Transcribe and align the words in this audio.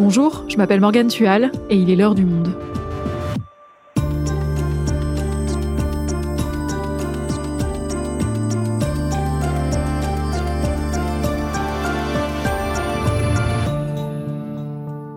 Bonjour, 0.00 0.44
je 0.46 0.56
m'appelle 0.56 0.80
Morgane 0.80 1.08
Tual 1.08 1.50
et 1.70 1.76
il 1.76 1.90
est 1.90 1.96
l'heure 1.96 2.14
du 2.14 2.24
monde. 2.24 2.54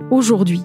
Aujourd'hui, 0.10 0.62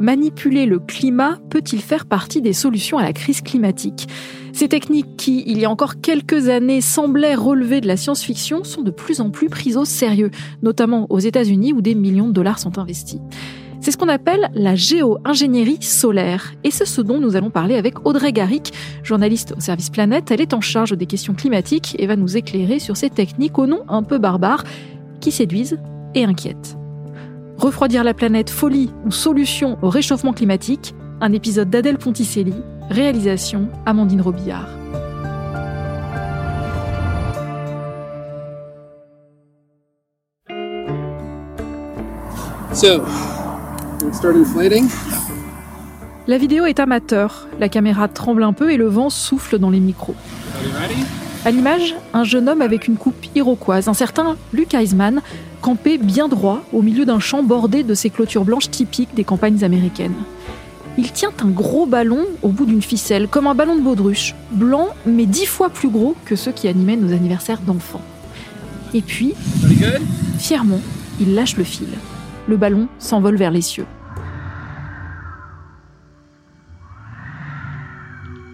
manipuler 0.00 0.64
le 0.64 0.78
climat 0.78 1.38
peut-il 1.50 1.82
faire 1.82 2.06
partie 2.06 2.40
des 2.40 2.54
solutions 2.54 2.96
à 2.96 3.02
la 3.02 3.12
crise 3.12 3.42
climatique? 3.42 4.08
Ces 4.54 4.68
techniques 4.68 5.16
qui, 5.16 5.44
il 5.46 5.58
y 5.58 5.66
a 5.66 5.70
encore 5.70 6.00
quelques 6.00 6.48
années, 6.48 6.80
semblaient 6.80 7.36
relever 7.36 7.80
de 7.80 7.86
la 7.86 7.96
science-fiction 7.96 8.64
sont 8.64 8.82
de 8.82 8.90
plus 8.90 9.20
en 9.20 9.30
plus 9.30 9.48
prises 9.48 9.76
au 9.76 9.84
sérieux, 9.84 10.32
notamment 10.62 11.06
aux 11.10 11.20
États-Unis 11.20 11.72
où 11.72 11.80
des 11.80 11.94
millions 11.94 12.26
de 12.26 12.32
dollars 12.32 12.58
sont 12.58 12.76
investis. 12.78 13.20
C'est 13.88 13.92
ce 13.92 13.96
qu'on 13.96 14.08
appelle 14.08 14.50
la 14.52 14.74
géo-ingénierie 14.74 15.80
solaire. 15.80 16.52
Et 16.62 16.70
c'est 16.70 16.84
ce 16.84 17.00
dont 17.00 17.18
nous 17.18 17.36
allons 17.36 17.48
parler 17.48 17.74
avec 17.74 18.06
Audrey 18.06 18.32
Garrick, 18.32 18.74
journaliste 19.02 19.54
au 19.56 19.60
service 19.60 19.88
Planète. 19.88 20.30
Elle 20.30 20.42
est 20.42 20.52
en 20.52 20.60
charge 20.60 20.92
des 20.92 21.06
questions 21.06 21.32
climatiques 21.32 21.96
et 21.98 22.06
va 22.06 22.14
nous 22.14 22.36
éclairer 22.36 22.80
sur 22.80 22.98
ces 22.98 23.08
techniques 23.08 23.58
au 23.58 23.66
nom 23.66 23.84
un 23.88 24.02
peu 24.02 24.18
barbares 24.18 24.64
qui 25.22 25.32
séduisent 25.32 25.80
et 26.14 26.22
inquiètent. 26.22 26.76
Refroidir 27.56 28.04
la 28.04 28.12
planète, 28.12 28.50
folie 28.50 28.90
ou 29.06 29.10
solution 29.10 29.78
au 29.80 29.88
réchauffement 29.88 30.34
climatique, 30.34 30.94
un 31.22 31.32
épisode 31.32 31.70
d'Adèle 31.70 31.96
Ponticelli, 31.96 32.52
réalisation 32.90 33.70
Amandine 33.86 34.20
Robillard. 34.20 34.68
So. 42.74 43.37
La 46.28 46.38
vidéo 46.38 46.66
est 46.66 46.78
amateur, 46.78 47.48
la 47.58 47.68
caméra 47.68 48.06
tremble 48.06 48.44
un 48.44 48.52
peu 48.52 48.70
et 48.70 48.76
le 48.76 48.86
vent 48.86 49.10
souffle 49.10 49.58
dans 49.58 49.70
les 49.70 49.80
micros. 49.80 50.14
À 51.44 51.50
l'image, 51.50 51.96
un 52.12 52.22
jeune 52.22 52.48
homme 52.48 52.62
avec 52.62 52.86
une 52.86 52.96
coupe 52.96 53.26
iroquoise, 53.34 53.88
un 53.88 53.94
certain 53.94 54.36
Luke 54.52 54.74
Eisman, 54.74 55.20
campé 55.62 55.98
bien 55.98 56.28
droit 56.28 56.62
au 56.72 56.82
milieu 56.82 57.06
d'un 57.06 57.18
champ 57.18 57.42
bordé 57.42 57.82
de 57.82 57.94
ces 57.94 58.10
clôtures 58.10 58.44
blanches 58.44 58.70
typiques 58.70 59.14
des 59.14 59.24
campagnes 59.24 59.64
américaines. 59.64 60.14
Il 60.96 61.10
tient 61.10 61.32
un 61.42 61.48
gros 61.48 61.86
ballon 61.86 62.24
au 62.42 62.48
bout 62.48 62.66
d'une 62.66 62.82
ficelle, 62.82 63.26
comme 63.26 63.46
un 63.46 63.54
ballon 63.54 63.76
de 63.76 63.82
baudruche, 63.82 64.34
blanc 64.52 64.88
mais 65.06 65.26
dix 65.26 65.46
fois 65.46 65.70
plus 65.70 65.88
gros 65.88 66.14
que 66.24 66.36
ceux 66.36 66.52
qui 66.52 66.68
animaient 66.68 66.96
nos 66.96 67.12
anniversaires 67.12 67.60
d'enfants. 67.60 68.02
Et 68.94 69.02
puis, 69.02 69.34
fièrement, 70.38 70.80
il 71.20 71.34
lâche 71.34 71.56
le 71.56 71.64
fil. 71.64 71.88
Le 72.48 72.56
ballon 72.56 72.88
s'envole 72.98 73.36
vers 73.36 73.50
les 73.50 73.60
cieux. 73.60 73.86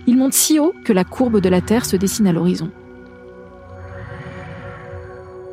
Il 0.07 0.19
monte 0.19 0.35
si 0.35 0.59
haut 0.59 0.75
que 0.85 0.93
la 0.93 1.05
courbe 1.05 1.41
de 1.41 1.49
la 1.49 1.61
Terre 1.61 1.87
se 1.87 1.97
dessine 1.97 2.27
à 2.27 2.33
l'horizon. 2.33 2.71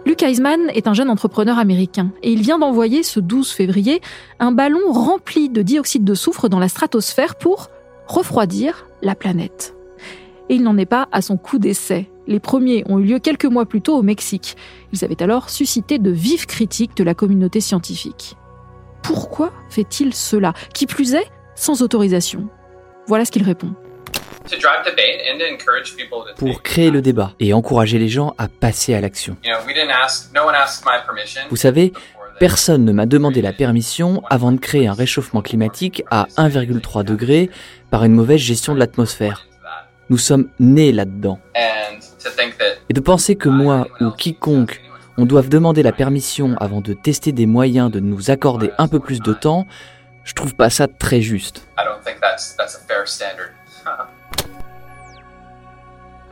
Luke 0.05 0.23
Eisman 0.23 0.59
est 0.73 0.87
un 0.87 0.93
jeune 0.93 1.09
entrepreneur 1.09 1.59
américain 1.59 2.11
et 2.23 2.31
il 2.31 2.41
vient 2.41 2.57
d'envoyer 2.57 3.03
ce 3.03 3.19
12 3.19 3.51
février 3.51 4.01
un 4.39 4.51
ballon 4.51 4.91
rempli 4.91 5.47
de 5.47 5.61
dioxyde 5.61 6.03
de 6.03 6.15
soufre 6.15 6.49
dans 6.49 6.59
la 6.59 6.67
stratosphère 6.67 7.35
pour 7.35 7.69
refroidir 8.07 8.87
la 9.03 9.15
planète. 9.15 9.75
Et 10.49 10.55
il 10.55 10.63
n'en 10.63 10.77
est 10.77 10.87
pas 10.87 11.07
à 11.11 11.21
son 11.21 11.37
coup 11.37 11.59
d'essai. 11.59 12.09
Les 12.31 12.39
premiers 12.39 12.85
ont 12.87 12.97
eu 12.97 13.03
lieu 13.03 13.19
quelques 13.19 13.43
mois 13.43 13.65
plus 13.65 13.81
tôt 13.81 13.97
au 13.97 14.03
Mexique. 14.03 14.55
Ils 14.93 15.03
avaient 15.03 15.21
alors 15.21 15.49
suscité 15.49 15.99
de 15.99 16.11
vives 16.11 16.45
critiques 16.45 16.95
de 16.95 17.03
la 17.03 17.13
communauté 17.13 17.59
scientifique. 17.59 18.37
Pourquoi 19.03 19.51
fait-il 19.69 20.13
cela? 20.13 20.53
Qui 20.73 20.85
plus 20.85 21.13
est, 21.13 21.27
sans 21.55 21.81
autorisation. 21.81 22.47
Voilà 23.05 23.25
ce 23.25 23.31
qu'il 23.31 23.43
répond. 23.43 23.73
Pour 26.37 26.63
créer 26.63 26.89
le 26.89 27.01
débat 27.01 27.33
et 27.41 27.53
encourager 27.53 27.99
les 27.99 28.07
gens 28.07 28.33
à 28.37 28.47
passer 28.47 28.93
à 28.93 29.01
l'action. 29.01 29.35
Vous 31.49 31.57
savez, 31.57 31.91
personne 32.39 32.85
ne 32.85 32.93
m'a 32.93 33.07
demandé 33.07 33.41
la 33.41 33.51
permission 33.51 34.23
avant 34.29 34.53
de 34.53 34.57
créer 34.57 34.87
un 34.87 34.93
réchauffement 34.93 35.41
climatique 35.41 36.01
à 36.09 36.27
1,3 36.37 37.03
degré 37.03 37.49
par 37.89 38.05
une 38.05 38.13
mauvaise 38.13 38.39
gestion 38.39 38.73
de 38.73 38.79
l'atmosphère. 38.79 39.47
Nous 40.09 40.17
sommes 40.17 40.49
nés 40.61 40.93
là-dedans. 40.93 41.37
Et 42.89 42.93
de 42.93 42.99
penser 42.99 43.35
que 43.35 43.49
moi 43.49 43.87
ou 43.99 44.11
quiconque, 44.11 44.81
on 45.17 45.25
doive 45.25 45.49
demander 45.49 45.83
la 45.83 45.91
permission 45.91 46.55
avant 46.59 46.81
de 46.81 46.93
tester 46.93 47.31
des 47.31 47.45
moyens 47.45 47.91
de 47.91 47.99
nous 47.99 48.31
accorder 48.31 48.71
un 48.77 48.87
peu 48.87 48.99
plus 48.99 49.19
de 49.19 49.33
temps, 49.33 49.67
je 50.23 50.33
trouve 50.33 50.55
pas 50.55 50.69
ça 50.69 50.87
très 50.87 51.21
juste. 51.21 51.67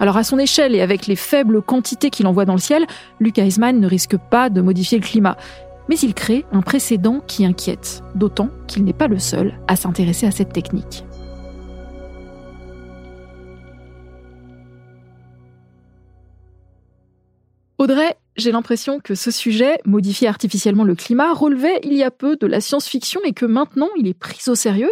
Alors 0.02 0.16
à 0.16 0.24
son 0.24 0.40
échelle 0.40 0.76
et 0.76 0.82
avec 0.82 1.08
les 1.08 1.18
faibles 1.18 1.62
quantités 1.62 2.10
qu'il 2.10 2.26
envoie 2.26 2.46
dans 2.46 2.54
le 2.54 2.60
ciel, 2.60 2.86
Luke 3.20 3.38
Eisman 3.38 3.80
ne 3.80 3.88
risque 3.88 4.16
pas 4.18 4.50
de 4.50 4.62
modifier 4.62 4.98
le 4.98 5.04
climat. 5.04 5.36
Mais 5.90 5.98
il 5.98 6.14
crée 6.14 6.46
un 6.52 6.62
précédent 6.62 7.22
qui 7.28 7.46
inquiète, 7.46 8.02
d'autant 8.16 8.50
qu'il 8.68 8.86
n'est 8.86 8.94
pas 8.94 9.08
le 9.08 9.20
seul 9.20 9.60
à 9.68 9.76
s'intéresser 9.76 10.26
à 10.26 10.32
cette 10.32 10.54
technique. 10.54 11.04
Audrey, 17.80 18.18
j'ai 18.36 18.52
l'impression 18.52 19.00
que 19.00 19.16
ce 19.16 19.32
sujet, 19.32 19.80
modifier 19.86 20.28
artificiellement 20.28 20.84
le 20.84 20.96
climat, 20.96 21.34
relevait 21.34 21.80
il 21.84 21.94
y 21.94 22.04
a 22.04 22.12
peu 22.12 22.36
de 22.36 22.46
la 22.46 22.60
science-fiction 22.60 23.22
et 23.24 23.32
que 23.32 23.46
maintenant 23.46 23.88
il 23.98 24.06
est 24.06 24.14
pris 24.14 24.42
au 24.48 24.56
sérieux. 24.56 24.92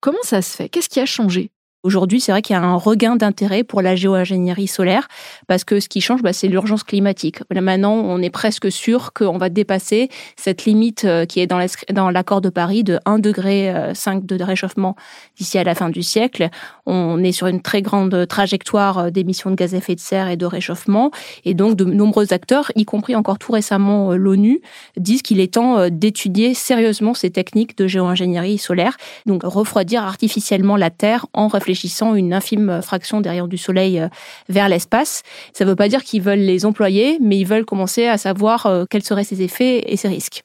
Comment 0.00 0.22
ça 0.24 0.42
se 0.42 0.56
fait? 0.56 0.68
Qu'est-ce 0.68 0.88
qui 0.88 0.98
a 0.98 1.06
changé? 1.06 1.52
Aujourd'hui, 1.86 2.20
c'est 2.20 2.32
vrai 2.32 2.42
qu'il 2.42 2.54
y 2.54 2.58
a 2.58 2.62
un 2.62 2.74
regain 2.74 3.14
d'intérêt 3.14 3.62
pour 3.62 3.80
la 3.80 3.94
géo-ingénierie 3.94 4.66
solaire 4.66 5.06
parce 5.46 5.62
que 5.62 5.78
ce 5.78 5.88
qui 5.88 6.00
change, 6.00 6.20
bah, 6.20 6.32
c'est 6.32 6.48
l'urgence 6.48 6.82
climatique. 6.82 7.38
maintenant, 7.48 7.92
on 7.92 8.20
est 8.20 8.30
presque 8.30 8.72
sûr 8.72 9.12
qu'on 9.12 9.38
va 9.38 9.50
dépasser 9.50 10.08
cette 10.34 10.64
limite 10.64 11.04
euh, 11.04 11.26
qui 11.26 11.38
est 11.38 11.46
dans 11.46 12.10
l'accord 12.10 12.40
de 12.40 12.48
Paris 12.48 12.82
de 12.82 12.96
1,5 13.06 13.20
degré 13.20 13.70
euh, 13.70 13.92
de 14.20 14.42
réchauffement 14.42 14.96
d'ici 15.38 15.58
à 15.58 15.62
la 15.62 15.76
fin 15.76 15.88
du 15.88 16.02
siècle. 16.02 16.48
On 16.86 17.22
est 17.22 17.30
sur 17.30 17.46
une 17.46 17.62
très 17.62 17.82
grande 17.82 18.26
trajectoire 18.26 18.98
euh, 18.98 19.10
d'émissions 19.10 19.52
de 19.52 19.54
gaz 19.54 19.72
à 19.72 19.76
effet 19.76 19.94
de 19.94 20.00
serre 20.00 20.28
et 20.28 20.36
de 20.36 20.46
réchauffement. 20.46 21.12
Et 21.44 21.54
donc, 21.54 21.76
de 21.76 21.84
nombreux 21.84 22.32
acteurs, 22.32 22.72
y 22.74 22.84
compris 22.84 23.14
encore 23.14 23.38
tout 23.38 23.52
récemment 23.52 24.12
l'ONU, 24.12 24.60
disent 24.96 25.22
qu'il 25.22 25.38
est 25.38 25.54
temps 25.54 25.88
d'étudier 25.88 26.52
sérieusement 26.52 27.14
ces 27.14 27.30
techniques 27.30 27.78
de 27.78 27.86
géo-ingénierie 27.86 28.58
solaire. 28.58 28.96
Donc, 29.24 29.44
refroidir 29.44 30.02
artificiellement 30.02 30.74
la 30.74 30.90
Terre 30.90 31.26
en 31.32 31.46
réfléchissant 31.46 31.75
une 32.14 32.32
infime 32.32 32.80
fraction 32.82 33.20
derrière 33.20 33.48
du 33.48 33.58
Soleil 33.58 34.00
euh, 34.00 34.08
vers 34.48 34.68
l'espace. 34.68 35.22
Ça 35.52 35.64
ne 35.64 35.70
veut 35.70 35.76
pas 35.76 35.88
dire 35.88 36.04
qu'ils 36.04 36.22
veulent 36.22 36.38
les 36.38 36.64
employer, 36.64 37.18
mais 37.20 37.38
ils 37.38 37.46
veulent 37.46 37.64
commencer 37.64 38.06
à 38.06 38.18
savoir 38.18 38.66
euh, 38.66 38.84
quels 38.88 39.02
seraient 39.02 39.24
ses 39.24 39.42
effets 39.42 39.84
et 39.86 39.96
ses 39.96 40.08
risques. 40.08 40.42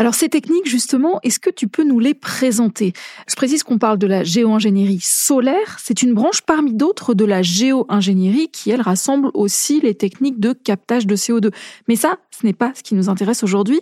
Alors 0.00 0.14
ces 0.14 0.28
techniques, 0.28 0.68
justement, 0.68 1.18
est-ce 1.24 1.40
que 1.40 1.50
tu 1.50 1.66
peux 1.66 1.82
nous 1.82 1.98
les 1.98 2.14
présenter? 2.14 2.92
Je 3.28 3.34
précise 3.34 3.64
qu'on 3.64 3.78
parle 3.78 3.98
de 3.98 4.06
la 4.06 4.22
géo-ingénierie 4.22 5.00
solaire. 5.02 5.76
C'est 5.82 6.02
une 6.02 6.14
branche 6.14 6.42
parmi 6.42 6.72
d'autres 6.72 7.14
de 7.14 7.24
la 7.24 7.42
géo-ingénierie 7.42 8.48
qui, 8.48 8.70
elle, 8.70 8.80
rassemble 8.80 9.30
aussi 9.34 9.80
les 9.80 9.96
techniques 9.96 10.38
de 10.38 10.52
captage 10.52 11.08
de 11.08 11.16
CO2. 11.16 11.52
Mais 11.88 11.96
ça, 11.96 12.18
ce 12.30 12.46
n'est 12.46 12.52
pas 12.52 12.72
ce 12.76 12.84
qui 12.84 12.94
nous 12.94 13.08
intéresse 13.08 13.42
aujourd'hui. 13.42 13.80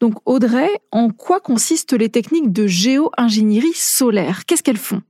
Donc 0.00 0.14
Audrey, 0.24 0.70
en 0.90 1.10
quoi 1.10 1.38
consistent 1.38 1.92
les 1.92 2.08
techniques 2.08 2.50
de 2.50 2.66
géo-ingénierie 2.66 3.74
solaire? 3.74 4.46
Qu'est-ce 4.46 4.62
qu'elles 4.62 4.78
font? 4.78 5.02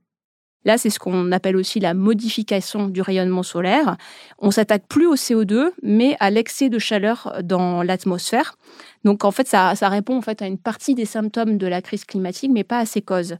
Là, 0.65 0.77
c'est 0.77 0.89
ce 0.89 0.99
qu'on 0.99 1.31
appelle 1.31 1.55
aussi 1.55 1.79
la 1.79 1.93
modification 1.93 2.87
du 2.87 3.01
rayonnement 3.01 3.43
solaire. 3.43 3.97
On 4.39 4.51
s'attaque 4.51 4.87
plus 4.87 5.07
au 5.07 5.15
CO2, 5.15 5.71
mais 5.81 6.15
à 6.19 6.29
l'excès 6.29 6.69
de 6.69 6.79
chaleur 6.79 7.39
dans 7.43 7.83
l'atmosphère. 7.83 8.55
Donc, 9.03 9.25
en 9.25 9.31
fait, 9.31 9.47
ça, 9.47 9.73
répond 9.89 10.17
en 10.17 10.21
fait 10.21 10.41
à 10.41 10.47
une 10.47 10.57
partie 10.57 10.95
des 10.95 11.05
symptômes 11.05 11.57
de 11.57 11.67
la 11.67 11.81
crise 11.81 12.05
climatique, 12.05 12.51
mais 12.53 12.63
pas 12.63 12.79
à 12.79 12.85
ses 12.85 13.01
causes. 13.01 13.35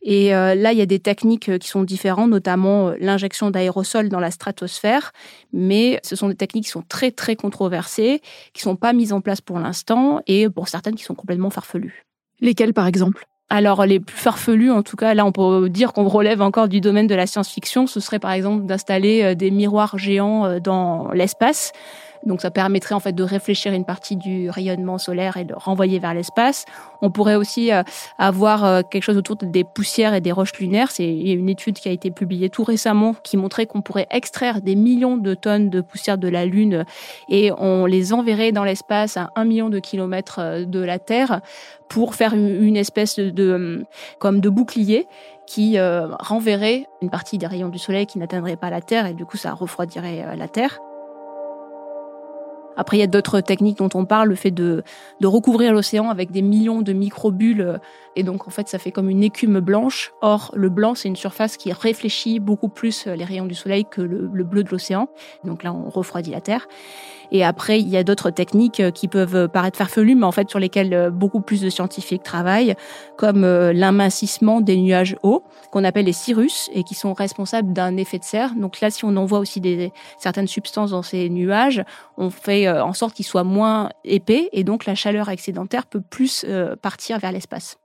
Et 0.00 0.34
euh, 0.34 0.54
là, 0.54 0.72
il 0.72 0.78
y 0.78 0.82
a 0.82 0.86
des 0.86 0.98
techniques 0.98 1.48
euh, 1.48 1.58
qui 1.58 1.68
sont 1.68 1.82
différentes, 1.82 2.30
notamment 2.30 2.88
euh, 2.88 2.96
l'injection 2.98 3.50
d'aérosols 3.50 4.08
dans 4.08 4.20
la 4.20 4.30
stratosphère. 4.30 5.12
Mais 5.52 6.00
ce 6.02 6.16
sont 6.16 6.28
des 6.28 6.34
techniques 6.34 6.64
qui 6.64 6.70
sont 6.70 6.82
très, 6.82 7.10
très 7.10 7.36
controversées, 7.36 8.22
qui 8.54 8.62
sont 8.62 8.76
pas 8.76 8.92
mises 8.92 9.12
en 9.12 9.20
place 9.20 9.40
pour 9.40 9.58
l'instant, 9.58 10.20
et 10.26 10.48
pour 10.48 10.68
certaines 10.68 10.94
qui 10.94 11.04
sont 11.04 11.14
complètement 11.14 11.50
farfelues. 11.50 12.04
Lesquelles, 12.40 12.74
par 12.74 12.86
exemple? 12.86 13.26
Alors 13.52 13.84
les 13.84 14.00
plus 14.00 14.16
farfelus, 14.16 14.70
en 14.70 14.82
tout 14.82 14.96
cas, 14.96 15.12
là 15.12 15.26
on 15.26 15.32
peut 15.32 15.68
dire 15.68 15.92
qu'on 15.92 16.08
relève 16.08 16.40
encore 16.40 16.68
du 16.68 16.80
domaine 16.80 17.06
de 17.06 17.14
la 17.14 17.26
science-fiction, 17.26 17.86
ce 17.86 18.00
serait 18.00 18.18
par 18.18 18.32
exemple 18.32 18.64
d'installer 18.64 19.22
euh, 19.22 19.34
des 19.34 19.50
miroirs 19.50 19.98
géants 19.98 20.46
euh, 20.46 20.58
dans 20.58 21.10
l'espace. 21.12 21.72
Donc 22.24 22.40
ça 22.40 22.50
permettrait 22.50 22.94
en 22.94 23.00
fait 23.00 23.12
de 23.12 23.22
réfléchir 23.22 23.72
une 23.72 23.84
partie 23.84 24.16
du 24.16 24.48
rayonnement 24.48 24.98
solaire 24.98 25.36
et 25.36 25.44
de 25.44 25.54
renvoyer 25.54 25.98
vers 25.98 26.14
l'espace. 26.14 26.64
On 27.00 27.10
pourrait 27.10 27.34
aussi 27.34 27.72
euh, 27.72 27.82
avoir 28.18 28.64
euh, 28.64 28.82
quelque 28.88 29.02
chose 29.02 29.16
autour 29.16 29.36
des 29.36 29.64
poussières 29.64 30.14
et 30.14 30.20
des 30.20 30.32
roches 30.32 30.52
lunaires. 30.58 30.90
C'est 30.90 31.08
une 31.08 31.48
étude 31.48 31.78
qui 31.78 31.88
a 31.88 31.92
été 31.92 32.10
publiée 32.10 32.48
tout 32.48 32.64
récemment 32.64 33.14
qui 33.22 33.36
montrait 33.36 33.66
qu'on 33.66 33.82
pourrait 33.82 34.06
extraire 34.10 34.60
des 34.60 34.76
millions 34.76 35.16
de 35.16 35.34
tonnes 35.34 35.70
de 35.70 35.80
poussière 35.80 36.18
de 36.18 36.28
la 36.28 36.46
Lune 36.46 36.84
et 37.28 37.50
on 37.58 37.86
les 37.86 38.12
enverrait 38.12 38.52
dans 38.52 38.64
l'espace 38.64 39.16
à 39.16 39.30
un 39.34 39.44
million 39.44 39.68
de 39.68 39.78
kilomètres 39.78 40.38
euh, 40.38 40.64
de 40.64 40.80
la 40.80 40.98
Terre 40.98 41.40
pour 41.88 42.14
faire 42.14 42.32
une 42.34 42.76
espèce 42.76 43.18
de 43.18 43.84
comme 44.18 44.40
de 44.40 44.48
bouclier 44.48 45.06
qui 45.46 45.76
renverrait 45.78 46.86
une 47.02 47.10
partie 47.10 47.36
des 47.36 47.46
rayons 47.46 47.68
du 47.68 47.78
soleil 47.78 48.06
qui 48.06 48.18
n'atteindraient 48.18 48.56
pas 48.56 48.70
la 48.70 48.80
Terre 48.80 49.04
et 49.04 49.12
du 49.12 49.26
coup 49.26 49.36
ça 49.36 49.52
refroidirait 49.52 50.34
la 50.34 50.48
Terre. 50.48 50.80
Après, 52.76 52.96
il 52.96 53.00
y 53.00 53.04
a 53.04 53.08
d'autres 53.08 53.40
techniques 53.40 53.78
dont 53.78 53.88
on 53.94 54.04
parle, 54.04 54.28
le 54.28 54.34
fait 54.34 54.50
de, 54.50 54.82
recouvrir 55.22 55.72
l'océan 55.72 56.10
avec 56.10 56.30
des 56.30 56.42
millions 56.42 56.82
de 56.82 56.92
microbules. 56.92 57.80
Et 58.16 58.22
donc, 58.22 58.46
en 58.46 58.50
fait, 58.50 58.68
ça 58.68 58.78
fait 58.78 58.92
comme 58.92 59.08
une 59.08 59.22
écume 59.22 59.60
blanche. 59.60 60.12
Or, 60.20 60.50
le 60.54 60.68
blanc, 60.68 60.94
c'est 60.94 61.08
une 61.08 61.16
surface 61.16 61.56
qui 61.56 61.72
réfléchit 61.72 62.38
beaucoup 62.40 62.68
plus 62.68 63.06
les 63.06 63.24
rayons 63.24 63.46
du 63.46 63.54
soleil 63.54 63.84
que 63.84 64.02
le, 64.02 64.30
le 64.32 64.44
bleu 64.44 64.64
de 64.64 64.70
l'océan. 64.70 65.08
Donc 65.44 65.62
là, 65.62 65.72
on 65.72 65.88
refroidit 65.88 66.30
la 66.30 66.40
Terre. 66.40 66.66
Et 67.32 67.42
après, 67.42 67.80
il 67.80 67.88
y 67.88 67.96
a 67.96 68.04
d'autres 68.04 68.30
techniques 68.30 68.78
euh, 68.80 68.90
qui 68.90 69.08
peuvent 69.08 69.34
euh, 69.34 69.48
paraître 69.48 69.78
farfelues, 69.78 70.14
mais 70.14 70.26
en 70.26 70.32
fait 70.32 70.50
sur 70.50 70.58
lesquelles 70.58 70.92
euh, 70.92 71.10
beaucoup 71.10 71.40
plus 71.40 71.62
de 71.62 71.70
scientifiques 71.70 72.22
travaillent, 72.22 72.74
comme 73.16 73.42
l'amincissement 73.42 74.60
des 74.60 74.76
nuages 74.76 75.16
hauts, 75.22 75.42
qu'on 75.70 75.84
appelle 75.84 76.04
les 76.04 76.12
cirrus, 76.12 76.68
et 76.74 76.82
qui 76.84 76.94
sont 76.94 77.14
responsables 77.14 77.72
d'un 77.72 77.96
effet 77.96 78.18
de 78.18 78.24
serre. 78.24 78.54
Donc 78.54 78.80
là, 78.80 78.90
si 78.90 79.06
on 79.06 79.16
envoie 79.16 79.38
aussi 79.38 79.62
certaines 80.18 80.46
substances 80.46 80.90
dans 80.90 81.02
ces 81.02 81.30
nuages, 81.30 81.82
on 82.18 82.28
fait 82.28 82.61
en 82.68 82.92
sorte 82.92 83.14
qu'ils 83.14 83.26
soient 83.26 83.44
moins 83.44 83.90
épais, 84.04 84.48
et 84.52 84.64
donc 84.64 84.86
la 84.86 84.94
chaleur 84.94 85.28
excédentaire 85.28 85.86
peut 85.86 86.02
plus 86.02 86.44
partir 86.82 87.18
vers 87.18 87.32
l'espace. 87.32 87.78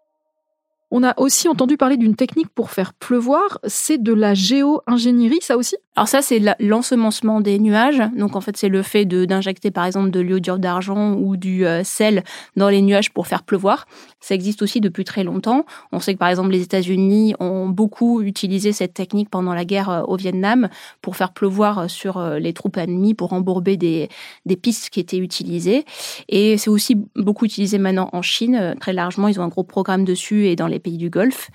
On 0.90 1.04
a 1.04 1.14
aussi 1.20 1.50
entendu 1.50 1.76
parler 1.76 1.98
d'une 1.98 2.16
technique 2.16 2.50
pour 2.50 2.72
faire 2.72 2.94
pleuvoir, 2.94 3.60
c'est 3.66 4.02
de 4.02 4.14
la 4.14 4.34
géo-ingénierie, 4.34 5.42
ça 5.42 5.58
aussi? 5.58 5.76
Alors 5.98 6.08
ça, 6.08 6.22
c'est 6.22 6.40
l'ensemencement 6.60 7.42
des 7.42 7.58
nuages. 7.58 8.04
Donc 8.16 8.36
en 8.36 8.42
fait, 8.42 8.56
c'est 8.56 8.70
le 8.70 8.84
fait 8.84 9.04
d'injecter 9.06 9.72
par 9.72 9.84
exemple 9.84 10.12
de 10.12 10.20
l'iodure 10.20 10.60
d'argent 10.60 11.14
ou 11.14 11.38
du 11.38 11.66
euh, 11.66 11.84
sel 11.84 12.24
dans 12.56 12.70
les 12.70 12.84
nuages 12.84 13.12
pour 13.12 13.26
faire 13.26 13.42
pleuvoir. 13.42 13.88
Ça 14.20 14.36
existe 14.36 14.62
aussi 14.62 14.80
depuis 14.80 15.06
très 15.06 15.24
longtemps. 15.24 15.66
On 15.92 16.00
sait 16.00 16.14
que 16.14 16.20
par 16.20 16.30
exemple 16.30 16.52
les 16.52 16.62
États-Unis 16.62 17.34
ont 17.40 17.68
beaucoup 17.68 18.22
utilisé 18.22 18.74
cette 18.74 18.94
technique 18.94 19.32
pendant 19.32 19.56
la 19.56 19.66
guerre 19.66 19.90
euh, 19.90 20.02
au 20.04 20.18
Vietnam 20.18 20.70
pour 21.02 21.16
faire 21.16 21.34
pleuvoir 21.34 21.80
euh, 21.80 21.88
sur 21.88 22.22
les 22.22 22.54
troupes 22.54 22.78
ennemies, 22.78 23.16
pour 23.16 23.34
embourber 23.34 23.76
des, 23.76 24.08
des 24.46 24.56
pistes 24.56 24.92
qui 24.92 25.00
étaient 25.00 25.18
utilisées. 25.18 25.84
Et 26.30 26.60
c'est 26.60 26.70
aussi 26.70 26.96
beaucoup 27.16 27.46
utilisé 27.46 27.80
maintenant 27.80 28.10
en 28.14 28.22
Chine, 28.22 28.76
très 28.80 28.94
largement. 28.94 29.30
Ils 29.30 29.40
ont 29.40 29.44
un 29.44 29.48
gros 29.48 29.64
programme 29.64 30.06
dessus 30.06 30.46
et 30.46 30.56
dans 30.56 30.68
les 30.68 30.78
pays 30.78 30.98
du 30.98 31.10
Golfe. 31.10 31.50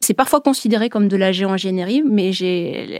C'est 0.00 0.14
parfois 0.14 0.40
considéré 0.40 0.88
comme 0.88 1.06
de 1.06 1.16
la 1.16 1.30
géo-ingénierie, 1.30 2.02
mais 2.04 2.32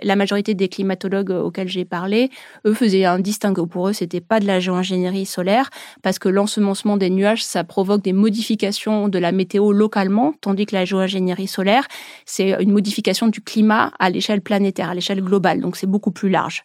la 0.05 0.15
majorité 0.15 0.55
des 0.55 0.69
climatologues 0.85 1.31
auxquels 1.31 1.69
j'ai 1.69 1.87
parlé, 1.87 2.31
eux 2.67 2.75
faisaient 2.75 3.07
un 3.07 3.19
distinguo. 3.19 3.67
Pour 3.67 3.89
eux, 3.89 3.93
c'était 3.95 4.21
pas 4.21 4.39
de 4.39 4.47
la 4.47 4.61
géo-ingénierie 4.61 5.25
solaire 5.25 5.71
parce 6.03 6.19
que 6.19 6.29
l'ensemencement 6.29 6.99
des 6.99 7.09
nuages, 7.09 7.43
ça 7.43 7.65
provoque 7.65 8.03
des 8.03 8.13
modifications 8.13 9.09
de 9.09 9.19
la 9.19 9.33
météo 9.33 9.73
localement, 9.73 10.35
tandis 10.41 10.67
que 10.67 10.77
la 10.77 10.85
géo-ingénierie 10.85 11.47
solaire, 11.47 11.87
c'est 12.27 12.63
une 12.63 12.73
modification 12.73 13.29
du 13.29 13.41
climat 13.41 13.93
à 13.99 14.11
l'échelle 14.11 14.43
planétaire, 14.43 14.91
à 14.91 14.95
l'échelle 14.95 15.23
globale. 15.23 15.61
Donc 15.61 15.77
c'est 15.77 15.87
beaucoup 15.87 16.13
plus 16.13 16.29
large. 16.29 16.63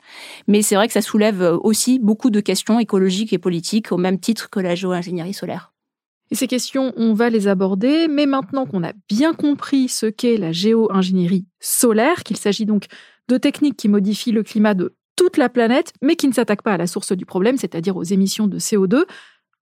Mais 0.47 0.61
c'est 0.61 0.75
vrai 0.75 0.87
que 0.87 0.93
ça 0.93 1.01
soulève 1.01 1.57
aussi 1.63 1.99
beaucoup 1.99 2.29
de 2.29 2.41
questions 2.41 2.79
écologiques 2.79 3.31
et 3.31 3.37
politiques 3.37 3.91
au 3.93 3.97
même 3.97 4.19
titre 4.19 4.49
que 4.49 4.59
la 4.59 4.75
géo-ingénierie 4.75 5.33
solaire. 5.33 5.71
Et 6.31 6.35
ces 6.35 6.47
questions, 6.47 6.93
on 6.95 7.13
va 7.13 7.29
les 7.29 7.47
aborder, 7.47 8.07
mais 8.07 8.27
maintenant 8.27 8.65
qu'on 8.65 8.83
a 8.83 8.93
bien 9.07 9.33
compris 9.33 9.89
ce 9.89 10.05
qu'est 10.05 10.37
la 10.37 10.51
géo-ingénierie 10.51 11.45
solaire, 11.59 12.23
qu'il 12.23 12.37
s'agit 12.37 12.65
donc 12.65 12.85
de 13.29 13.37
techniques 13.37 13.77
qui 13.77 13.87
modifient 13.87 14.33
le 14.33 14.43
climat 14.43 14.73
de 14.73 14.95
toute 15.15 15.37
la 15.37 15.47
planète, 15.47 15.93
mais 16.01 16.15
qui 16.15 16.27
ne 16.27 16.33
s'attaquent 16.33 16.63
pas 16.63 16.73
à 16.73 16.77
la 16.77 16.87
source 16.87 17.13
du 17.13 17.25
problème, 17.25 17.57
c'est-à-dire 17.57 17.95
aux 17.95 18.03
émissions 18.03 18.47
de 18.47 18.59
CO2, 18.59 19.05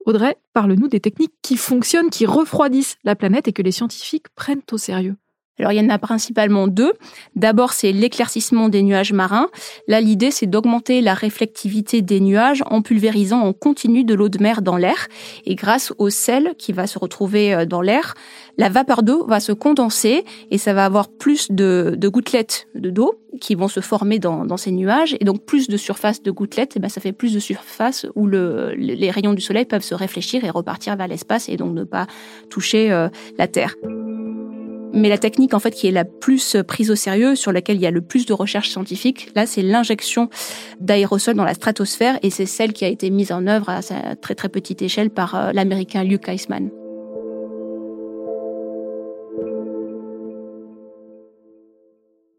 Audrey, 0.06 0.38
parle-nous 0.54 0.88
des 0.88 1.02
techniques 1.02 1.34
qui 1.42 1.58
fonctionnent, 1.58 2.10
qui 2.10 2.25
refroidissent 2.25 2.96
la 3.04 3.16
planète 3.16 3.50
et 3.50 3.54
que 3.54 3.62
les 3.62 3.74
scientifiques 3.74 4.30
prennent 4.36 4.62
au 4.72 4.78
sérieux. 4.78 5.18
Alors 5.59 5.71
il 5.71 5.77
y 5.77 5.81
en 5.86 5.89
a 5.89 5.98
principalement 5.98 6.68
deux. 6.68 6.94
D'abord, 7.36 7.74
c'est 7.74 7.92
l'éclaircissement 7.92 8.69
des 8.69 8.83
nuages 8.83 9.13
marins. 9.13 9.48
Là, 9.88 10.01
l'idée, 10.01 10.31
c'est 10.31 10.45
d'augmenter 10.45 11.01
la 11.01 11.13
réflectivité 11.13 12.01
des 12.01 12.19
nuages 12.19 12.63
en 12.68 12.81
pulvérisant 12.81 13.42
en 13.42 13.54
continu 13.54 14.04
de 14.04 14.13
l'eau 14.13 14.30
de 14.30 14.42
mer 14.42 14.62
dans 14.62 14.77
l'air. 14.77 15.07
Et 15.45 15.56
grâce 15.56 15.94
au 15.98 16.09
sel 16.09 16.54
qui 16.57 16.74
va 16.74 16.88
se 16.88 17.00
retrouver 17.00 17.54
euh, 17.54 17.65
dans 17.65 17.81
l'air, 17.81 18.13
la 18.57 18.69
vapeur 18.69 19.04
d'eau 19.04 19.25
va 19.27 19.39
se 19.39 19.51
condenser 19.51 20.25
et 20.51 20.57
ça 20.57 20.74
va 20.74 20.86
avoir 20.86 21.09
plus 21.09 21.51
de, 21.51 21.98
gouttelettes 22.04 22.68
d'eau 22.75 23.15
qui 23.39 23.54
vont 23.54 23.68
se 23.68 23.81
former 23.81 24.19
dans, 24.19 24.57
ces 24.57 24.71
nuages. 24.71 25.15
Et 25.19 25.25
donc 25.25 25.44
plus 25.44 25.68
de 25.68 25.77
surface 25.77 26.24
de 26.24 26.31
gouttelettes, 26.31 26.75
et 26.75 26.80
eh 26.80 26.80
ben, 26.80 26.89
ça 26.89 27.01
fait 27.01 27.12
plus 27.12 27.33
de 27.33 27.39
surface 27.39 28.07
où 28.15 28.25
le, 28.25 28.74
les 28.75 29.12
rayons 29.12 29.33
du 29.33 29.42
soleil 29.42 29.65
peuvent 29.65 29.83
se 29.83 29.95
réfléchir 29.95 30.44
et 30.44 30.50
repartir 30.50 30.95
vers 30.95 31.07
l'espace 31.07 31.50
et 31.50 31.57
donc 31.57 31.74
ne 31.74 31.83
pas 31.83 32.07
toucher 32.50 32.92
euh, 32.92 33.09
la 33.38 33.48
Terre. 33.48 33.75
Mais 34.94 35.10
la 35.10 35.18
technique 35.18 35.54
en 35.54 35.60
fait 35.60 35.72
qui 35.72 35.88
est 35.88 35.92
la 35.92 36.06
plus 36.06 36.57
prise 36.68 36.92
au 36.92 36.95
sérieux, 36.95 37.36
sur 37.36 37.51
laquelle 37.51 37.75
il 37.75 37.81
y 37.81 37.88
a 37.88 37.92
le 37.92 38.01
plus 38.01 38.25
de 38.25 38.34
recherches 38.34 38.69
scientifiques, 38.69 39.30
là 39.36 39.45
c'est 39.45 39.62
l'injection 39.62 40.30
d'aérosols 40.80 41.36
dans 41.36 41.44
la 41.44 41.54
stratosphère 41.54 42.18
et 42.24 42.30
c'est 42.30 42.45
celle 42.45 42.74
qui 42.74 42.86
a 42.86 42.88
été 42.88 43.10
mise 43.10 43.31
en 43.31 43.48
œuvre 43.48 43.69
à 43.69 43.81
sa 43.81 44.16
très 44.16 44.36
très 44.36 44.50
petite 44.50 44.81
échelle 44.81 45.10
par 45.10 45.36
euh, 45.36 45.51
l'américain 45.51 46.04
Luke 46.04 46.28
Eisman. 46.30 46.69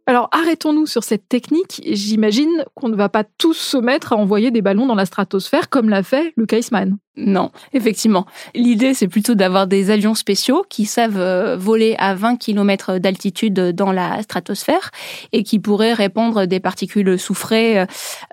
Alors 0.09 0.31
arrêtons-nous 0.33 0.87
sur 0.87 1.05
cette 1.05 1.29
technique. 1.29 1.83
J'imagine 1.85 2.65
qu'on 2.75 2.89
ne 2.89 2.97
va 2.97 3.11
pas 3.11 3.25
tous 3.25 3.53
se 3.53 3.77
mettre 3.77 4.15
à 4.15 4.17
envoyer 4.17 4.51
des 4.51 4.63
ballons 4.63 4.87
dans 4.87 4.95
la 4.95 5.05
stratosphère 5.05 5.69
comme 5.69 5.91
l'a 5.91 6.03
fait 6.03 6.33
Luke 6.39 6.55
Eisman. 6.55 6.97
Non, 7.21 7.51
effectivement. 7.73 8.27
L'idée, 8.55 8.95
c'est 8.95 9.09
plutôt 9.09 9.35
d'avoir 9.35 9.67
des 9.67 9.91
avions 9.91 10.15
spéciaux 10.15 10.65
qui 10.69 10.87
savent 10.87 11.19
euh, 11.19 11.57
voler 11.57 11.97
à 11.99 12.15
20 12.15 12.37
km 12.37 12.99
d'altitude 12.99 13.55
dans 13.73 13.91
la 13.91 14.23
stratosphère 14.23 14.93
et 15.33 15.43
qui 15.43 15.59
pourraient 15.59 15.95
répandre 15.95 16.47
des 16.47 16.61
particules 16.61 17.19
soufrées 17.19 17.87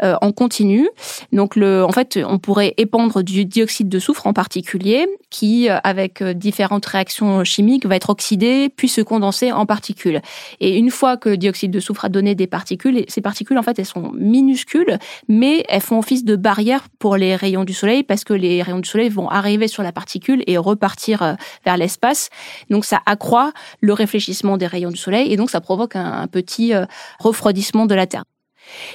euh, 0.04 0.16
en 0.22 0.32
continu. 0.32 0.88
Donc, 1.32 1.56
le, 1.56 1.84
en 1.84 1.92
fait, 1.92 2.20
on 2.24 2.38
pourrait 2.38 2.76
épandre 2.78 3.24
du 3.24 3.46
dioxyde 3.46 3.90
de 3.90 3.98
soufre 3.98 4.28
en 4.28 4.34
particulier 4.34 5.08
qui, 5.32 5.68
euh, 5.68 5.78
avec 5.84 6.22
différentes 6.22 6.86
réactions 6.86 7.44
chimiques, 7.44 7.88
va 7.88 7.96
être 7.96 8.12
oxydé 8.12 8.70
puis 8.70 8.88
se 8.88 9.02
condenser 9.02 9.52
en 9.52 9.66
particules. 9.66 10.22
Et 10.60 10.78
une 10.78 10.92
fois 10.92 11.18
que 11.18 11.30
le 11.30 11.38
dioxyde 11.38 11.72
de 11.72 11.80
soufre 11.80 12.06
a 12.06 12.10
donné 12.10 12.36
des 12.36 12.48
particules, 12.48 13.04
ces 13.08 13.22
particules, 13.22 13.58
en 13.58 13.64
fait, 13.64 13.80
elles 13.80 13.86
sont 13.86 14.12
minuscules, 14.14 15.00
mais 15.28 15.66
elles 15.70 15.82
font 15.82 15.98
office 15.98 16.24
de 16.24 16.36
barrière 16.36 16.88
pour 17.00 17.18
les 17.18 17.36
rayons 17.36 17.64
du 17.64 17.74
soleil 17.74 18.04
parce 18.04 18.24
que 18.24 18.34
les 18.34 18.62
rayons 18.62 18.75
du 18.80 18.90
soleil 18.90 19.10
vont 19.10 19.30
arriver 19.30 19.68
sur 19.68 19.84
la 19.84 19.92
particule 19.92 20.44
et 20.48 20.58
repartir 20.58 21.22
euh, 21.22 21.34
vers 21.66 21.78
l'espace. 21.78 22.30
Donc 22.70 22.86
ça 22.86 23.00
accroît 23.06 23.52
le 23.82 23.94
réfléchissement 23.94 24.58
des 24.58 24.68
rayons 24.68 24.92
du 24.92 24.98
soleil 24.98 25.32
et 25.32 25.38
donc 25.38 25.50
ça 25.50 25.62
provoque 25.62 25.96
un, 25.96 26.28
petit 26.28 26.74
euh, 26.74 26.86
refroidissement 27.20 27.86
de 27.86 27.96
la 27.96 28.08
Terre. 28.08 28.24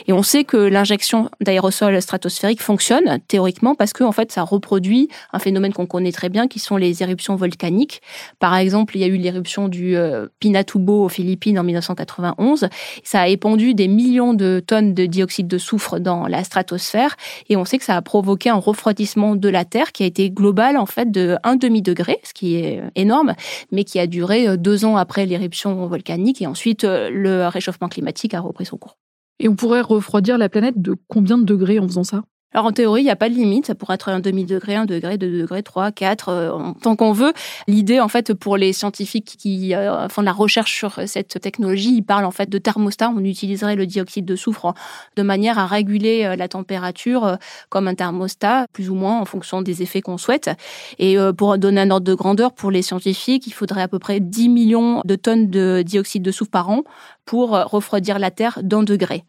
Et 0.07 0.13
on 0.13 0.23
sait 0.23 0.45
que 0.45 0.57
l'injection 0.57 1.31
d'aérosols 1.41 2.01
stratosphériques 2.01 2.63
fonctionne 2.63 3.19
théoriquement 3.29 3.75
parce 3.75 3.93
que 3.93 4.05
en 4.05 4.13
fait 4.13 4.33
ça 4.33 4.43
reproduit 4.43 5.09
un 5.33 5.39
phénomène 5.39 5.73
qu'on 5.73 5.87
connaît 5.87 6.13
très 6.13 6.29
bien 6.29 6.49
qui 6.49 6.59
sont 6.59 6.77
les 6.77 7.03
éruptions 7.03 7.37
volcaniques. 7.37 8.03
Par 8.39 8.57
exemple, 8.57 8.97
il 8.97 9.01
y 9.01 9.05
a 9.05 9.07
eu 9.07 9.17
l'éruption 9.17 9.69
du 9.69 9.97
euh, 9.97 10.27
Pinatubo 10.41 11.05
aux 11.05 11.09
Philippines 11.09 11.59
en 11.59 11.65
1991. 11.65 12.69
Ça 13.05 13.21
a 13.21 13.29
épandu 13.29 13.75
des 13.75 13.89
millions 13.89 14.35
de 14.35 14.63
tonnes 14.65 14.95
de 14.95 15.07
dioxyde 15.07 15.49
de 15.49 15.59
soufre 15.59 16.01
dans 16.01 16.27
la 16.27 16.45
stratosphère 16.45 17.17
et 17.49 17.57
on 17.57 17.65
sait 17.65 17.79
que 17.79 17.85
ça 17.85 17.97
a 17.97 18.03
provoqué 18.03 18.51
un 18.51 18.57
refroidissement 18.57 19.37
de 19.37 19.49
la 19.49 19.65
Terre 19.65 19.93
qui 19.93 20.03
a 20.03 20.07
été 20.07 20.31
global 20.31 20.77
en 20.77 20.87
fait 20.87 21.11
de 21.11 21.37
un 21.45 21.57
demi 21.57 21.83
degré, 21.83 22.19
ce 22.25 22.33
qui 22.33 22.57
est 22.57 22.83
énorme, 22.97 23.35
mais 23.73 23.85
qui 23.85 23.99
a 23.99 24.07
duré 24.07 24.49
euh, 24.49 24.57
deux 24.57 24.85
ans 24.85 24.97
après 24.97 25.27
l'éruption 25.27 25.87
volcanique 25.87 26.43
et 26.43 26.47
ensuite 26.47 26.85
euh, 26.85 27.11
le 27.11 27.47
réchauffement 27.47 27.89
climatique 27.89 28.35
a 28.35 28.41
repris 28.41 28.67
son 28.67 28.77
cours. 28.77 28.97
Et 29.41 29.49
on 29.49 29.57
pourrait 29.57 29.81
refroidir 29.81 30.37
la 30.37 30.51
planète 30.51 30.81
de 30.81 30.95
combien 31.09 31.39
de 31.39 31.45
degrés 31.45 31.79
en 31.79 31.89
faisant 31.89 32.05
ça? 32.05 32.23
Alors 32.53 32.67
en 32.67 32.73
théorie, 32.73 33.03
il 33.03 33.05
n'y 33.05 33.11
a 33.11 33.17
pas 33.17 33.29
de 33.29 33.35
limite, 33.35 33.67
ça 33.67 33.77
pourrait 33.77 33.95
être 33.95 34.09
un 34.09 34.19
demi-degré, 34.19 34.75
un 34.75 34.85
degré, 34.85 35.19
deux 35.19 35.31
degrés, 35.31 35.63
trois, 35.63 35.93
quatre, 35.93 36.31
euh, 36.31 36.73
tant 36.83 36.97
qu'on 36.97 37.13
veut. 37.13 37.33
L'idée, 37.69 38.01
en 38.01 38.09
fait, 38.09 38.35
pour 38.35 38.57
les 38.57 38.73
scientifiques 38.73 39.37
qui 39.39 39.73
euh, 39.73 40.09
font 40.09 40.23
de 40.23 40.27
la 40.27 40.33
recherche 40.33 40.77
sur 40.77 40.99
cette 41.07 41.41
technologie, 41.41 41.95
ils 41.95 42.03
parlent 42.03 42.25
en 42.25 42.33
fait 42.33 42.51
de 42.51 42.59
thermostat. 42.59 43.13
On 43.17 43.23
utiliserait 43.25 43.77
le 43.77 43.87
dioxyde 43.87 44.25
de 44.25 44.35
soufre 44.35 44.75
de 45.15 45.23
manière 45.23 45.61
à 45.61 45.67
réguler 45.67 46.25
euh, 46.25 46.35
la 46.35 46.49
température 46.49 47.39
comme 47.69 47.87
un 47.87 47.95
thermostat, 47.95 48.67
plus 48.73 48.91
ou 48.91 48.97
moins 48.97 49.21
en 49.21 49.25
fonction 49.27 49.63
des 49.63 49.83
effets 49.83 50.01
qu'on 50.01 50.19
souhaite. 50.19 50.51
Et 50.99 51.17
pour 51.37 51.57
donner 51.57 51.83
un 51.83 51.91
ordre 51.91 52.07
de 52.07 52.15
grandeur, 52.15 52.53
pour 52.53 52.73
les 52.73 52.83
scientifiques, 52.83 53.47
il 53.47 53.53
faudrait 53.53 53.83
à 53.83 53.89
peu 53.89 53.99
près 53.99 54.19
10 54.19 54.49
millions 54.49 55.03
de 55.05 55.15
tonnes 55.15 55.51
de 55.51 55.83
dioxyde 55.83 56.23
de 56.23 56.33
soufre 56.33 56.51
par 56.51 56.71
an 56.71 56.83
pour 57.25 57.51
refroidir 57.51 58.19
la 58.19 58.31
Terre 58.31 58.59
d'un 58.63 58.83
degré. 58.83 59.25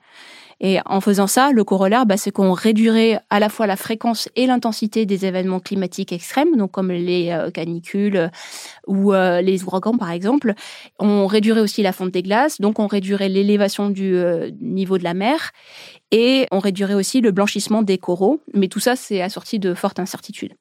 Et 0.64 0.78
en 0.86 1.02
faisant 1.02 1.26
ça, 1.26 1.52
le 1.52 1.64
corollaire, 1.64 2.06
bah, 2.06 2.18
c'est 2.18 2.30
qu'on 2.30 2.54
réduirait 2.54 3.20
à 3.32 3.40
la 3.40 3.50
fois 3.50 3.66
la 3.66 3.76
fréquence 3.76 4.30
et 4.36 4.46
l'intensité 4.46 5.08
des 5.08 5.26
événements 5.26 5.60
climatiques 5.60 6.14
extrêmes, 6.14 6.56
donc 6.56 6.70
comme 6.70 6.92
les 6.92 7.32
euh, 7.32 7.50
canicules 7.50 8.16
euh, 8.16 8.28
ou 8.86 9.12
euh, 9.12 9.42
les 9.42 9.64
ouragans 9.64 9.98
par 9.98 10.12
exemple. 10.12 10.54
On 11.00 11.26
réduirait 11.26 11.62
aussi 11.62 11.82
la 11.82 11.92
fonte 11.94 12.12
des 12.12 12.22
glaces, 12.22 12.62
donc 12.62 12.78
on 12.78 12.86
réduirait 12.86 13.28
l'élévation 13.28 13.90
du 13.90 14.16
niveau 14.62 15.00
de 15.00 15.04
la 15.04 15.16
mer 15.16 15.52
et 16.12 16.46
on 16.52 16.60
réduirait 16.60 16.94
aussi 16.94 17.22
le 17.22 17.32
blanchissement 17.32 17.82
des 17.82 17.98
coraux. 17.98 18.40
Mais 18.54 18.68
tout 18.68 18.80
ça, 18.80 18.96
c'est 18.96 19.22
assorti 19.22 19.58
de 19.58 19.74
fortes 19.74 20.00
incertitudes. 20.00 20.54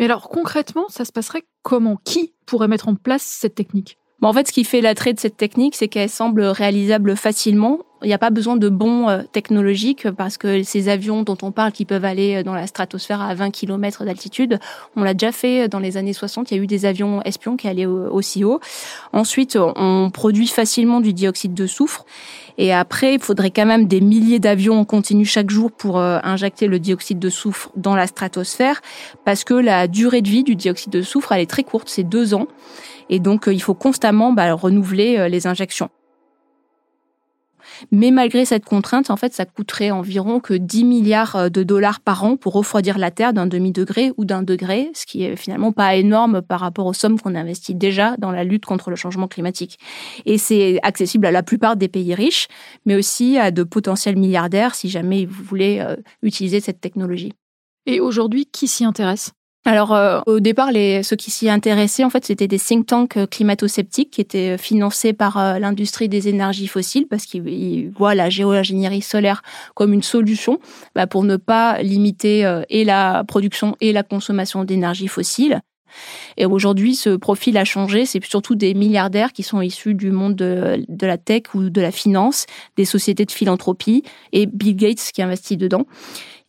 Mais 0.00 0.06
alors 0.06 0.28
concrètement, 0.28 0.86
ça 0.88 1.04
se 1.04 1.12
passerait 1.12 1.44
comment? 1.62 1.98
Qui 2.04 2.34
pourrait 2.44 2.68
mettre 2.68 2.88
en 2.88 2.96
place 2.96 3.22
cette 3.22 3.54
technique? 3.54 3.98
En 4.20 4.32
fait, 4.32 4.48
ce 4.48 4.52
qui 4.52 4.64
fait 4.64 4.80
l'attrait 4.80 5.12
de 5.12 5.20
cette 5.20 5.36
technique, 5.36 5.76
c'est 5.76 5.88
qu'elle 5.88 6.10
semble 6.10 6.42
réalisable 6.42 7.16
facilement. 7.16 7.78
Il 8.02 8.06
n'y 8.06 8.14
a 8.14 8.18
pas 8.18 8.30
besoin 8.30 8.56
de 8.56 8.68
bons 8.68 9.08
euh, 9.08 9.22
technologiques 9.32 10.08
parce 10.12 10.38
que 10.38 10.62
ces 10.62 10.88
avions 10.88 11.24
dont 11.24 11.36
on 11.42 11.50
parle 11.50 11.72
qui 11.72 11.84
peuvent 11.84 12.04
aller 12.04 12.36
euh, 12.36 12.42
dans 12.44 12.54
la 12.54 12.68
stratosphère 12.68 13.20
à 13.20 13.34
20 13.34 13.50
km 13.50 14.04
d'altitude, 14.04 14.60
on 14.94 15.02
l'a 15.02 15.14
déjà 15.14 15.32
fait 15.32 15.64
euh, 15.64 15.68
dans 15.68 15.80
les 15.80 15.96
années 15.96 16.12
60. 16.12 16.50
Il 16.50 16.56
y 16.56 16.60
a 16.60 16.62
eu 16.62 16.68
des 16.68 16.86
avions 16.86 17.22
espions 17.22 17.56
qui 17.56 17.66
allaient 17.66 17.86
aussi 17.86 18.44
haut. 18.44 18.60
Ensuite, 19.12 19.58
on 19.60 20.10
produit 20.10 20.46
facilement 20.46 21.00
du 21.00 21.12
dioxyde 21.12 21.54
de 21.54 21.66
soufre. 21.66 22.04
Et 22.56 22.72
après, 22.72 23.14
il 23.14 23.20
faudrait 23.20 23.50
quand 23.50 23.66
même 23.66 23.86
des 23.86 24.00
milliers 24.00 24.38
d'avions 24.38 24.78
en 24.78 24.84
continu 24.84 25.24
chaque 25.24 25.50
jour 25.50 25.70
pour 25.72 25.98
injecter 25.98 26.66
le 26.66 26.78
dioxyde 26.78 27.18
de 27.18 27.30
soufre 27.30 27.70
dans 27.76 27.94
la 27.94 28.06
stratosphère 28.06 28.80
parce 29.24 29.44
que 29.44 29.54
la 29.54 29.86
durée 29.86 30.22
de 30.22 30.28
vie 30.28 30.42
du 30.42 30.56
dioxyde 30.56 30.92
de 30.92 31.02
soufre, 31.02 31.32
elle 31.32 31.40
est 31.40 31.50
très 31.50 31.62
courte, 31.62 31.88
c'est 31.88 32.02
deux 32.02 32.34
ans. 32.34 32.48
Et 33.10 33.20
donc, 33.20 33.44
il 33.46 33.62
faut 33.62 33.74
constamment 33.74 34.32
bah, 34.32 34.52
renouveler 34.54 35.28
les 35.28 35.46
injections. 35.46 35.88
Mais 37.92 38.10
malgré 38.10 38.44
cette 38.44 38.64
contrainte, 38.64 39.10
en 39.10 39.16
fait, 39.16 39.34
ça 39.34 39.44
coûterait 39.44 39.90
environ 39.90 40.40
que 40.40 40.54
10 40.54 40.84
milliards 40.84 41.36
euh, 41.36 41.48
de 41.48 41.62
dollars 41.62 42.00
par 42.00 42.24
an 42.24 42.36
pour 42.36 42.52
refroidir 42.52 42.98
la 42.98 43.10
Terre 43.10 43.32
d'un 43.32 43.46
demi-degré 43.46 44.12
ou 44.16 44.24
d'un 44.24 44.42
degré, 44.42 44.90
ce 44.94 45.06
qui 45.06 45.24
est 45.24 45.36
finalement 45.36 45.72
pas 45.72 45.96
énorme 45.96 46.42
par 46.42 46.60
rapport 46.60 46.86
aux 46.86 46.92
sommes 46.92 47.20
qu'on 47.20 47.34
investit 47.34 47.74
déjà 47.74 48.16
dans 48.18 48.30
la 48.30 48.44
lutte 48.44 48.66
contre 48.66 48.90
le 48.90 48.96
changement 48.96 49.28
climatique. 49.28 49.78
Et 50.26 50.38
c'est 50.38 50.78
accessible 50.82 51.26
à 51.26 51.30
la 51.30 51.42
plupart 51.42 51.76
des 51.76 51.88
pays 51.88 52.14
riches, 52.14 52.48
mais 52.86 52.96
aussi 52.96 53.38
à 53.38 53.50
de 53.50 53.62
potentiels 53.62 54.16
milliardaires 54.16 54.74
si 54.74 54.88
jamais 54.88 55.26
vous 55.26 55.42
voulez 55.44 55.84
utiliser 56.22 56.60
cette 56.60 56.80
technologie. 56.80 57.32
Et 57.86 58.00
aujourd'hui, 58.00 58.46
qui 58.46 58.68
s'y 58.68 58.84
intéresse? 58.84 59.32
Alors 59.68 59.92
euh, 59.92 60.20
au 60.24 60.40
départ, 60.40 60.72
les, 60.72 61.02
ceux 61.02 61.14
qui 61.14 61.30
s'y 61.30 61.50
intéressaient, 61.50 62.02
en 62.02 62.08
fait, 62.08 62.24
c'était 62.24 62.48
des 62.48 62.58
think 62.58 62.86
tanks 62.86 63.18
euh, 63.18 63.26
climato-sceptiques 63.26 64.10
qui 64.10 64.22
étaient 64.22 64.56
financés 64.56 65.12
par 65.12 65.36
euh, 65.36 65.58
l'industrie 65.58 66.08
des 66.08 66.26
énergies 66.26 66.68
fossiles 66.68 67.06
parce 67.06 67.26
qu'ils 67.26 67.90
voient 67.90 68.14
la 68.14 68.30
géo-ingénierie 68.30 69.02
solaire 69.02 69.42
comme 69.74 69.92
une 69.92 70.02
solution 70.02 70.58
bah, 70.94 71.06
pour 71.06 71.22
ne 71.22 71.36
pas 71.36 71.82
limiter 71.82 72.62
et 72.70 72.82
la 72.82 73.24
production 73.28 73.76
et 73.82 73.92
la 73.92 74.02
consommation 74.02 74.64
d'énergie 74.64 75.06
fossile. 75.06 75.60
Et 76.38 76.46
aujourd'hui, 76.46 76.94
ce 76.94 77.16
profil 77.16 77.58
a 77.58 77.64
changé. 77.64 78.06
C'est 78.06 78.24
surtout 78.24 78.54
des 78.54 78.72
milliardaires 78.72 79.34
qui 79.34 79.42
sont 79.42 79.60
issus 79.60 79.94
du 79.94 80.10
monde 80.12 80.34
de, 80.34 80.82
de, 80.88 81.06
la 81.06 81.18
tech 81.18 81.42
ou 81.54 81.68
de 81.68 81.80
la 81.80 81.90
finance, 81.90 82.46
des 82.76 82.84
sociétés 82.86 83.26
de 83.26 83.32
philanthropie 83.32 84.02
et 84.32 84.46
Bill 84.46 84.76
Gates 84.76 85.10
qui 85.12 85.20
investit 85.20 85.58
dedans. 85.58 85.84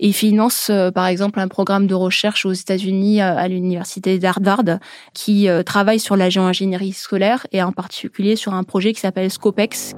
Il 0.02 0.14
finance 0.14 0.70
euh, 0.70 0.92
par 0.92 1.08
exemple 1.08 1.42
un 1.42 1.50
programme 1.50 1.86
de 1.86 1.94
recherche 1.94 2.46
aux 2.46 2.54
États-Unis 2.54 3.22
euh, 3.22 3.36
à 3.36 3.50
l'université 3.50 4.18
d'Harvard 4.18 4.80
qui 5.14 5.50
euh, 5.50 5.62
travaille 5.62 6.00
sur 6.00 6.16
la 6.16 6.30
géo-ingénierie 6.30 6.94
scolaire 6.94 7.46
et 7.52 7.62
en 7.62 7.74
particulier 7.74 8.38
sur 8.38 8.54
un 8.54 8.64
projet 8.64 8.94
qui 8.94 9.02
s'appelle 9.02 9.30
Scopex. 9.30 9.92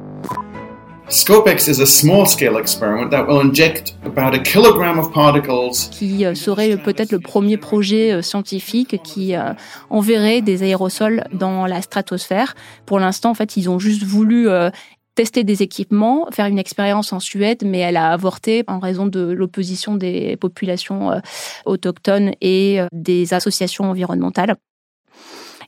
Scopex 1.07 1.67
is 1.67 1.79
a 1.79 1.85
small 1.85 2.25
scale 2.25 2.57
experiment 2.57 3.11
that 3.11 3.27
will 3.27 3.45
inject 3.45 3.95
about 4.03 4.33
a 4.33 4.39
kilogram 4.39 4.97
of 4.97 5.11
particles. 5.11 5.89
Qui 5.91 6.25
serait 6.35 6.77
peut-être 6.77 7.11
le 7.11 7.19
premier 7.19 7.57
projet 7.57 8.21
scientifique 8.21 9.03
qui 9.03 9.35
enverrait 9.89 10.41
des 10.41 10.63
aérosols 10.63 11.25
dans 11.33 11.65
la 11.65 11.81
stratosphère. 11.81 12.55
Pour 12.85 12.97
l'instant, 12.99 13.31
en 13.31 13.33
fait, 13.33 13.57
ils 13.57 13.69
ont 13.69 13.77
juste 13.77 14.03
voulu 14.03 14.47
tester 15.15 15.43
des 15.43 15.61
équipements, 15.61 16.27
faire 16.31 16.45
une 16.45 16.59
expérience 16.59 17.13
en 17.13 17.19
Suède, 17.19 17.63
mais 17.65 17.79
elle 17.79 17.97
a 17.97 18.11
avorté 18.11 18.63
en 18.67 18.79
raison 18.79 19.05
de 19.05 19.19
l'opposition 19.19 19.95
des 19.95 20.37
populations 20.37 21.11
euh, 21.11 21.19
autochtones 21.65 22.31
et 22.41 22.81
euh, 22.81 22.87
des 22.91 23.33
associations 23.33 23.85
environnementales. 23.85 24.55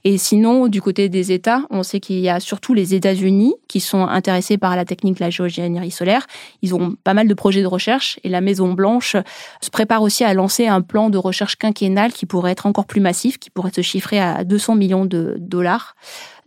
Et 0.05 0.17
sinon, 0.17 0.67
du 0.67 0.81
côté 0.81 1.07
des 1.07 1.31
États, 1.31 1.61
on 1.69 1.81
sait 1.81 2.01
qu'il 2.01 2.19
y 2.19 2.27
a 2.27 2.41
surtout 2.41 2.73
les 2.73 2.93
États-Unis 2.93 3.55
qui 3.69 3.79
sont 3.79 4.05
intéressés 4.05 4.57
par 4.57 4.75
la 4.75 4.83
technique 4.83 5.15
de 5.15 5.23
la 5.23 5.29
géogénierie 5.29 5.91
solaire. 5.91 6.27
Ils 6.61 6.75
ont 6.75 6.95
pas 7.05 7.13
mal 7.13 7.27
de 7.27 7.33
projets 7.33 7.61
de 7.61 7.67
recherche 7.67 8.19
et 8.23 8.29
la 8.29 8.41
Maison 8.41 8.73
Blanche 8.73 9.15
se 9.61 9.69
prépare 9.69 10.01
aussi 10.01 10.25
à 10.25 10.33
lancer 10.33 10.67
un 10.67 10.81
plan 10.81 11.09
de 11.09 11.17
recherche 11.17 11.55
quinquennal 11.55 12.11
qui 12.11 12.25
pourrait 12.25 12.51
être 12.51 12.65
encore 12.65 12.85
plus 12.85 12.99
massif, 12.99 13.39
qui 13.39 13.49
pourrait 13.49 13.71
se 13.73 13.81
chiffrer 13.81 14.19
à 14.19 14.43
200 14.43 14.75
millions 14.75 15.05
de 15.05 15.37
dollars. 15.39 15.95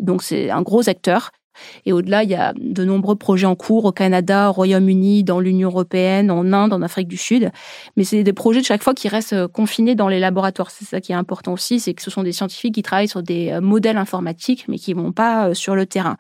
Donc 0.01 0.23
c'est 0.23 0.51
un 0.51 0.61
gros 0.61 0.91
acteur. 0.91 1.31
Et 1.85 1.93
au-delà, 1.93 2.23
il 2.23 2.31
y 2.31 2.35
a 2.35 2.53
de 2.57 2.85
nombreux 2.85 3.17
projets 3.17 3.47
en 3.47 3.57
cours 3.57 3.85
au 3.85 3.93
Canada, 3.93 4.51
au 4.51 4.53
Royaume-Uni, 4.53 5.25
dans 5.25 5.41
l'Union 5.41 5.69
européenne, 5.69 6.31
en 6.31 6.53
Inde, 6.53 6.73
en 6.73 6.83
Afrique 6.83 7.09
du 7.09 7.17
Sud. 7.17 7.51
Mais 7.97 8.05
c'est 8.05 8.23
des 8.23 8.33
projets 8.33 8.61
de 8.61 8.67
chaque 8.67 8.83
fois 8.83 8.95
qui 8.95 9.09
restent 9.09 9.33
euh, 9.33 9.49
confinés 9.49 9.95
dans 9.95 10.09
les 10.09 10.21
laboratoires. 10.21 10.71
C'est 10.71 10.85
ça 10.85 11.01
qui 11.01 11.13
est 11.13 11.17
important 11.17 11.53
aussi, 11.53 11.81
c'est 11.81 11.95
que 11.95 12.03
ce 12.03 12.11
sont 12.11 12.23
des 12.23 12.33
scientifiques 12.33 12.75
qui 12.75 12.83
travaillent 12.83 13.09
sur 13.09 13.23
des 13.23 13.51
euh, 13.53 13.61
modèles 13.61 13.97
informatiques, 13.97 14.67
mais 14.69 14.79
qui 14.79 14.93
vont 14.93 15.13
pas 15.13 15.49
euh, 15.49 15.55
sur 15.55 15.75
le 15.75 15.87
terrain. 15.87 16.17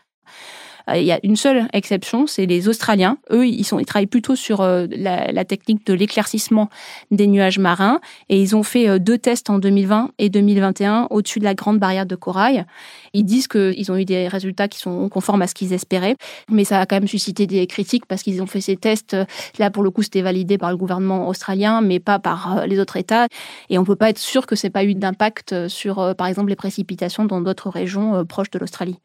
Euh, 0.90 0.96
il 0.96 1.04
y 1.04 1.12
a 1.12 1.20
une 1.22 1.36
seule 1.36 1.68
exception, 1.72 2.26
c'est 2.26 2.46
les 2.46 2.68
Australiens. 2.68 3.18
Eux, 3.32 3.46
ils, 3.46 3.64
sont, 3.64 3.78
ils 3.78 3.86
travaillent 3.86 4.06
plutôt 4.06 4.36
sur 4.36 4.60
euh, 4.60 4.86
la, 4.90 5.44
technique 5.44 5.86
de 5.86 5.94
l'éclaircissement 5.94 6.68
des 7.10 7.26
nuages 7.26 7.58
marins 7.58 8.00
et 8.28 8.40
ils 8.40 8.56
ont 8.56 8.62
fait 8.62 8.88
euh, 8.88 8.98
deux 8.98 9.18
tests 9.18 9.50
en 9.50 9.58
2020 9.58 10.10
et 10.18 10.28
2021 10.28 11.08
au-dessus 11.10 11.38
de 11.38 11.44
la 11.44 11.54
grande 11.54 11.78
barrière 11.78 12.06
de 12.06 12.16
corail. 12.16 12.64
Ils 13.12 13.24
disent 13.24 13.48
qu'ils 13.48 13.92
ont 13.92 13.96
eu 13.96 14.04
des 14.04 14.28
résultats 14.28 14.68
qui 14.68 14.78
sont 14.78 15.08
conformes 15.08 15.42
à 15.42 15.46
ce 15.46 15.54
qu'ils 15.54 15.72
espéraient, 15.72 16.16
mais 16.50 16.64
ça 16.64 16.80
a 16.80 16.86
quand 16.86 16.96
même 16.96 17.08
suscité 17.08 17.46
des 17.46 17.66
critiques 17.66 18.06
parce 18.06 18.22
qu'ils 18.22 18.42
ont 18.42 18.46
fait 18.46 18.60
ces 18.60 18.76
tests. 18.76 19.16
Là, 19.58 19.70
pour 19.70 19.82
le 19.82 19.90
coup, 19.90 20.02
c'était 20.02 20.22
validé 20.22 20.58
par 20.58 20.70
le 20.70 20.76
gouvernement 20.76 21.28
australien, 21.28 21.80
mais 21.80 22.00
pas 22.00 22.18
par 22.18 22.66
les 22.66 22.78
autres 22.78 22.96
États. 22.96 23.26
Et 23.70 23.78
on 23.78 23.84
peut 23.84 23.96
pas 23.96 24.10
être 24.10 24.18
sûr 24.18 24.46
que 24.46 24.56
c'est 24.56 24.70
pas 24.70 24.84
eu 24.84 24.94
d'impact 24.94 25.68
sur, 25.68 26.14
par 26.16 26.26
exemple, 26.26 26.50
les 26.50 26.56
précipitations 26.56 27.24
dans 27.24 27.40
d'autres 27.40 27.70
régions 27.70 28.24
proches 28.24 28.50
de 28.50 28.58
l'Australie. 28.58 28.98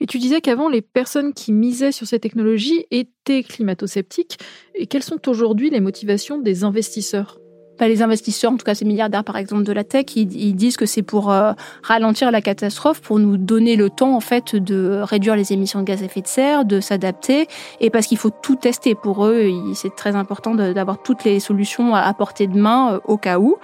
Et 0.00 0.06
tu 0.06 0.18
disais 0.18 0.40
qu'avant, 0.40 0.68
les 0.68 0.82
personnes 0.82 1.34
qui 1.34 1.52
misaient 1.52 1.92
sur 1.92 2.06
ces 2.06 2.18
technologies 2.18 2.86
étaient 2.90 3.42
climato-sceptiques. 3.42 4.38
Et 4.74 4.86
quelles 4.86 5.02
sont 5.02 5.28
aujourd'hui 5.28 5.70
les 5.70 5.80
motivations 5.80 6.38
des 6.38 6.64
investisseurs? 6.64 7.38
Bah, 7.80 7.88
les 7.88 8.02
investisseurs, 8.02 8.52
en 8.52 8.58
tout 8.58 8.64
cas 8.64 8.74
ces 8.74 8.84
milliardaires 8.84 9.24
par 9.24 9.38
exemple 9.38 9.62
de 9.62 9.72
la 9.72 9.84
tech, 9.84 10.04
ils, 10.14 10.54
disent 10.54 10.76
que 10.76 10.84
c'est 10.84 11.02
pour 11.02 11.32
euh, 11.32 11.52
ralentir 11.82 12.30
la 12.30 12.42
catastrophe, 12.42 13.00
pour 13.00 13.18
nous 13.18 13.38
donner 13.38 13.74
le 13.74 13.88
temps 13.88 14.14
en 14.14 14.20
fait 14.20 14.54
de 14.54 15.00
réduire 15.02 15.34
les 15.34 15.54
émissions 15.54 15.80
de 15.80 15.84
gaz 15.84 16.02
à 16.02 16.04
effet 16.04 16.20
de 16.20 16.26
serre, 16.26 16.66
de 16.66 16.80
s'adapter, 16.80 17.48
et 17.80 17.88
parce 17.88 18.06
qu'il 18.06 18.18
faut 18.18 18.28
tout 18.28 18.56
tester 18.56 18.94
pour 18.94 19.24
eux. 19.24 19.50
C'est 19.74 19.96
très 19.96 20.14
important 20.14 20.54
d'avoir 20.54 21.02
toutes 21.02 21.24
les 21.24 21.40
solutions 21.40 21.94
à 21.94 22.12
portée 22.12 22.46
de 22.46 22.58
main 22.58 22.96
euh, 22.96 23.00
au 23.06 23.16
cas 23.16 23.38
où 23.38 23.56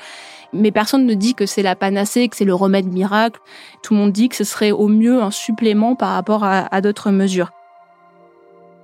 mais 0.57 0.71
personne 0.71 1.07
ne 1.07 1.15
dit 1.15 1.35
que 1.35 1.47
c'est 1.47 1.63
la 1.63 1.77
panacée, 1.77 2.29
que 2.29 2.37
c'est 2.37 2.45
le 2.45 2.55
remède 2.55 2.87
miracle. 2.87 3.41
Tout 3.83 3.95
le 3.95 4.01
monde 4.01 4.13
dit 4.13 4.29
que 4.29 4.37
ce 4.37 4.45
serait 4.45 4.73
au 4.73 4.89
mieux 4.89 5.23
un 5.23 5.31
supplément 5.31 5.95
par 5.95 6.11
rapport 6.11 6.45
à, 6.45 6.81
d'autres 6.81 7.11
mesures. 7.11 7.51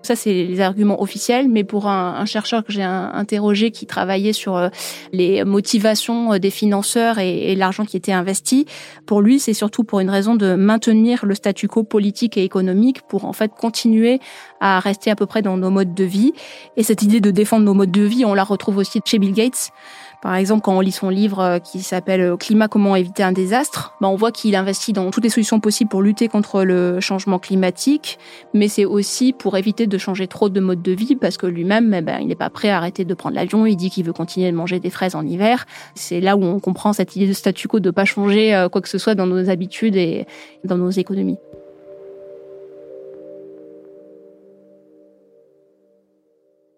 Ça, 0.03 0.17
c'est 0.17 0.33
les 0.33 0.61
arguments 0.61 1.01
officiels, 1.01 1.49
mais 1.49 1.63
pour 1.63 1.87
un, 1.87 2.25
chercheur 2.25 2.65
que 2.65 2.73
j'ai 2.73 2.83
interrogé 2.83 3.71
qui 3.71 3.87
travaillait 3.87 4.33
sur 4.33 4.57
euh, 4.57 4.69
les 5.13 5.45
motivations 5.45 6.33
euh, 6.33 6.39
des 6.39 6.51
financeurs 6.51 7.21
et, 7.21 7.55
l'argent 7.55 7.85
qui 7.85 7.97
était 7.97 8.13
investi, 8.13 8.67
pour 9.07 9.21
lui, 9.21 9.39
c'est 9.39 9.55
surtout 9.55 9.85
pour 9.85 10.01
une 10.01 10.11
raison 10.11 10.35
de 10.35 10.55
maintenir 10.55 11.25
le 11.25 11.37
statu 11.37 11.69
quo 11.69 11.85
politique 11.85 12.37
et 12.37 12.43
économique 12.43 13.03
pour 13.03 13.27
en 13.27 13.33
fait 13.33 13.53
continuer 13.55 14.19
à 14.61 14.81
rester 14.81 15.11
à 15.11 15.15
peu 15.15 15.27
près 15.27 15.41
dans 15.41 15.57
nos 15.57 15.71
modes 15.71 15.95
de 15.95 16.05
vie. 16.05 16.33
Et 16.77 16.83
cette 16.83 17.03
idée 17.03 17.21
de 17.21 17.31
défendre 17.31 17.65
nos 17.65 17.75
modes 17.75 17.93
de 17.93 18.03
vie, 18.03 18.25
on 18.25 18.35
la 18.35 18.45
retrouve 18.45 18.79
aussi 18.79 19.01
chez 19.05 19.21
Bill 19.21 19.33
Gates. 19.33 19.71
Par 20.23 20.37
exemple, 20.37 20.63
quand 20.63 20.77
on 20.77 20.81
lit 20.81 20.93
son 20.93 21.09
livre 21.09 21.41
euh, 21.41 21.59
qui 21.59 21.83
s'appelle 21.83 22.21
euh, 22.21 22.37
Climat, 22.37 22.69
comment 22.69 22.95
éviter 22.95 23.25
un 23.25 23.33
désastre, 23.33 23.97
ben 24.01 24.07
on 24.07 24.15
voit 24.15 24.31
qu'il 24.31 24.55
investit 24.55 24.93
dans 24.93 25.11
toutes 25.11 25.25
les 25.25 25.31
solutions 25.31 25.59
possibles 25.59 25.91
pour 25.91 26.01
lutter 26.01 26.29
contre 26.29 26.63
le 26.63 27.01
changement 27.01 27.41
climatique, 27.41 28.21
mais 28.55 28.69
c'est 28.69 28.85
aussi 28.85 29.33
pour 29.33 29.57
éviter 29.57 29.89
de 29.89 29.99
changer 29.99 30.29
trop 30.29 30.49
de 30.49 30.61
mode 30.61 30.81
de 30.81 30.93
vie 30.93 31.17
parce 31.17 31.37
que 31.37 31.47
lui-même, 31.47 31.93
eh 31.93 32.03
ben, 32.03 32.21
il 32.21 32.29
n'est 32.29 32.37
pas 32.37 32.51
prêt 32.51 32.71
à 32.71 32.77
arrêter 32.77 33.05
de 33.05 33.15
prendre 33.15 33.35
l'avion. 33.35 33.67
Il 33.67 33.75
dit 33.75 33.91
qu'il 33.91 34.05
veut 34.05 34.13
continuer 34.13 34.49
de 34.53 34.57
manger 34.57 34.79
des 34.79 34.91
fraises 34.91 35.17
en 35.17 35.27
hiver. 35.27 35.67
C'est 35.97 36.21
là 36.21 36.37
où 36.37 36.45
on 36.45 36.61
comprend 36.61 36.93
cette 36.93 37.17
idée 37.17 37.27
de 37.27 37.33
statu 37.33 37.67
quo 37.67 37.81
de 37.81 37.91
pas 37.91 38.05
changer 38.05 38.55
euh, 38.55 38.69
quoi 38.69 38.81
que 38.81 38.89
ce 38.89 38.99
soit 38.99 39.17
dans 39.17 39.27
nos 39.27 39.51
habitudes 39.51 39.97
et 39.97 40.27
dans 40.63 40.79
nos 40.79 40.91
économies. 40.91 41.39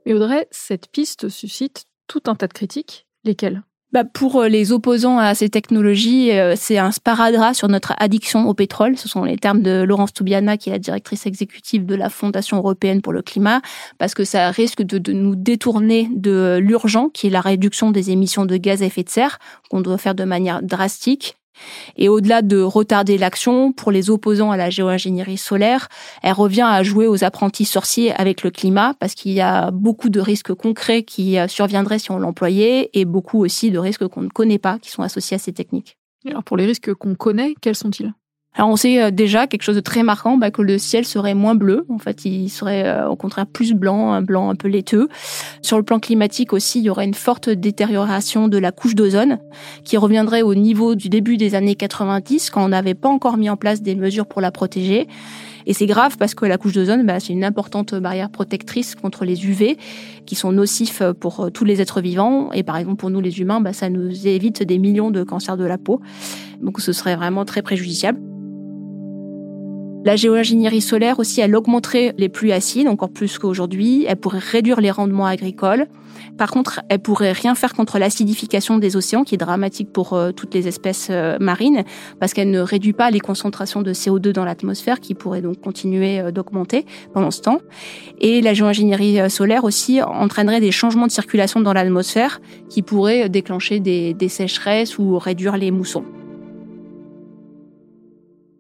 Mais 0.07 0.15
Audrey, 0.15 0.49
cette 0.51 0.89
piste 0.89 1.29
suscite 1.29 1.85
tout 2.07 2.23
un 2.27 2.35
tas 2.37 2.47
de 2.47 2.55
critiques 2.55 3.07
Lesquels? 3.25 3.63
Bah 3.95 4.03
pour 4.03 4.41
euh, 4.41 4.49
les 4.49 4.73
opposants 4.73 5.19
à 5.19 5.37
ces 5.37 5.49
technologies, 5.49 6.33
euh, 6.33 6.55
c'est 6.57 6.79
un 6.79 6.91
sparadrap 6.91 7.55
sur 7.55 7.69
notre 7.69 7.95
addiction 7.99 8.49
au 8.49 8.53
pétrole. 8.53 8.99
Ce 8.99 9.09
sont 9.09 9.23
les 9.23 9.37
termes 9.37 9.63
de 9.63 9.85
Laurence 9.85 10.13
Toubiana, 10.13 10.57
qui 10.57 10.69
est 10.69 10.73
la 10.73 10.81
directrice 10.81 11.27
exécutive 11.27 11.87
de 11.87 11.95
la 11.95 12.11
Fondation 12.11 12.57
européenne 12.57 13.03
pour 13.03 13.13
le 13.13 13.23
climat, 13.23 13.63
parce 13.99 14.15
que 14.15 14.25
ça 14.25 14.51
risque 14.51 14.83
de, 14.83 14.99
de 14.99 15.13
nous 15.13 15.37
détourner 15.37 16.09
de 16.13 16.59
l'urgent, 16.61 17.09
qui 17.09 17.29
est 17.29 17.31
la 17.31 17.41
réduction 17.41 17.93
des 17.93 18.11
émissions 18.11 18.47
de 18.47 18.57
gaz 18.57 18.83
à 18.83 18.87
effet 18.87 19.05
de 19.05 19.11
serre, 19.11 19.39
qu'on 19.71 19.81
doit 19.81 19.97
faire 19.97 20.17
de 20.17 20.25
manière 20.25 20.61
drastique. 20.61 21.37
Et 21.97 22.09
au-delà 22.09 22.43
de 22.43 22.61
retarder 22.61 23.19
l'action, 23.19 23.73
pour 23.73 23.93
les 23.93 24.11
opposants 24.11 24.51
à 24.51 24.57
la 24.57 24.71
géo-ingénierie 24.71 25.39
solaire, 25.39 25.89
elle 26.23 26.33
revient 26.33 26.67
à 26.67 26.83
jouer 26.83 27.07
aux 27.07 27.25
apprentis 27.25 27.65
sorciers 27.65 28.13
avec 28.13 28.43
le 28.43 28.51
climat, 28.51 28.95
parce 28.99 29.15
qu'il 29.15 29.33
y 29.33 29.41
a 29.41 29.71
beaucoup 29.71 30.09
de 30.09 30.21
risques 30.21 30.55
concrets 30.55 31.03
qui 31.03 31.39
euh, 31.39 31.49
surviendraient 31.49 31.99
si 31.99 32.11
on 32.11 32.19
l'employait, 32.19 32.91
et 32.95 33.05
beaucoup 33.05 33.45
aussi 33.45 33.71
de 33.71 33.79
risques 33.79 34.07
qu'on 34.09 34.23
ne 34.23 34.29
connaît 34.29 34.59
pas, 34.59 34.79
qui 34.79 34.91
sont 34.91 35.03
associés 35.03 35.37
à 35.37 35.39
ces 35.39 35.53
techniques. 35.53 35.97
Alors 36.27 36.43
pour 36.43 36.57
les 36.57 36.67
risques 36.67 36.95
qu'on 36.95 37.15
connaît, 37.15 37.55
quels 37.61 37.77
sont-ils? 37.77 38.13
Alors 38.57 38.71
on 38.71 38.77
sait 38.77 39.03
euh, 39.03 39.11
déjà 39.11 39.47
quelque 39.47 39.63
chose 39.63 39.75
de 39.75 39.81
très 39.81 40.03
marquant, 40.05 40.37
bah, 40.37 40.51
que 40.51 40.63
le 40.63 40.79
ciel 40.79 41.05
serait 41.05 41.35
moins 41.35 41.57
bleu. 41.57 41.85
En 41.89 41.99
fait, 41.99 42.25
il 42.25 42.49
serait 42.49 42.87
euh, 42.87 43.09
au 43.09 43.17
contraire 43.17 43.47
plus 43.47 43.75
blanc, 43.75 44.13
un 44.13 44.23
blanc 44.23 44.49
un 44.49 44.55
peu 44.55 44.69
laiteux. 44.69 45.09
Sur 45.61 45.77
le 45.77 45.83
plan 45.83 45.99
climatique 45.99 46.53
aussi, 46.53 46.79
il 46.79 46.85
y 46.85 46.91
aurait 46.91 47.05
une 47.05 47.15
forte 47.15 47.49
détérioration 47.49 48.47
de 48.47 48.59
la 48.59 48.71
couche 48.71 48.95
d'ozone 48.95 49.39
qui 49.83 49.97
reviendrait 49.97 50.43
au 50.43 50.55
niveau 50.55 50.95
du 50.95 51.09
début 51.09 51.37
des 51.37 51.57
années 51.57 51.75
90 51.75 52.51
quand 52.51 52.65
on 52.65 52.69
n'avait 52.69 52.95
pas 52.95 53.09
encore 53.09 53.37
mis 53.37 53.51
en 53.51 53.57
place 53.57 53.83
des 53.83 53.97
mesures 53.97 54.27
pour 54.27 54.41
la 54.41 54.53
protéger. 54.53 55.09
Et 55.67 55.73
c'est 55.73 55.87
grave 55.87 56.17
parce 56.19 56.35
que 56.35 56.45
la 56.45 56.59
couche 56.59 56.75
d'ozone, 56.75 57.05
bah, 57.07 57.19
c'est 57.19 57.33
une 57.33 57.43
importante 57.43 57.95
barrière 57.95 58.31
protectrice 58.31 58.95
contre 58.95 59.25
les 59.25 59.47
UV 59.47 59.79
qui 60.27 60.37
sont 60.37 60.53
nocifs 60.53 61.03
pour 61.19 61.41
euh, 61.41 61.51
tous 61.51 61.65
les 61.65 61.81
êtres 61.81 62.01
vivants. 62.01 62.53
Et 62.53 62.63
par 62.63 62.77
exemple, 62.77 62.97
pour 62.97 63.11
nous 63.11 63.21
les 63.21 63.41
humains, 63.41 63.61
bah, 63.61 63.73
ça 63.73 63.89
nous 63.89 64.29
évite 64.29 64.63
des 64.63 64.79
millions 64.79 65.11
de 65.11 65.25
cancers 65.25 65.57
de 65.57 65.65
la 65.65 65.79
peau. 65.79 66.01
Donc 66.61 66.81
ce 66.81 66.93
serait 66.93 67.17
vraiment 67.17 67.45
très 67.45 67.63
préjudiciable. 67.63 68.34
La 70.05 70.17
géo-ingénierie 70.17 70.83
solaire 70.83 71.19
aussi, 71.19 71.41
elle 71.41 71.57
augmenterait 71.57 72.15
les 72.19 72.29
pluies 72.29 72.53
acides 72.53 72.89
encore 72.89 73.09
plus 73.09 73.39
qu'aujourd'hui. 73.39 74.05
Elle 74.07 74.17
pourrait 74.17 74.39
réduire 74.39 74.83
les 74.83 74.91
rendements 74.91 75.25
agricoles. 75.25 75.87
Par 76.37 76.51
contre, 76.51 76.83
elle 76.91 76.99
pourrait 76.99 77.33
rien 77.33 77.55
faire 77.55 77.73
contre 77.73 77.99
l'acidification 77.99 78.77
des 78.77 78.97
océans, 78.97 79.25
qui 79.25 79.35
est 79.35 79.39
dramatique 79.39 79.91
pour 79.91 80.13
euh, 80.13 80.31
toutes 80.31 80.53
les 80.53 80.69
espèces 80.69 81.09
euh, 81.11 81.39
marines, 81.41 81.85
parce 82.21 82.35
qu'elle 82.35 82.51
ne 82.51 82.61
réduit 82.61 82.93
pas 82.93 83.11
les 83.11 83.19
concentrations 83.19 83.81
de 83.81 83.95
CO2 83.95 84.33
dans 84.33 84.45
l'atmosphère, 84.45 85.01
qui 85.01 85.15
pourraient 85.15 85.41
donc 85.41 85.63
continuer 85.63 86.21
euh, 86.21 86.31
d'augmenter 86.33 86.85
pendant 87.15 87.31
ce 87.31 87.41
temps. 87.41 87.61
Et 88.21 88.43
la 88.43 88.53
géo-ingénierie 88.53 89.31
solaire 89.31 89.65
aussi 89.65 90.03
entraînerait 90.03 90.61
des 90.61 90.71
changements 90.71 91.07
de 91.07 91.13
circulation 91.13 91.61
dans 91.61 91.73
l'atmosphère, 91.73 92.43
qui 92.69 92.83
pourraient 92.83 93.31
déclencher 93.31 93.81
des, 93.81 94.13
des 94.13 94.29
sécheresses 94.29 94.99
ou 94.99 95.19
réduire 95.19 95.57
les 95.57 95.71
moussons. 95.71 96.05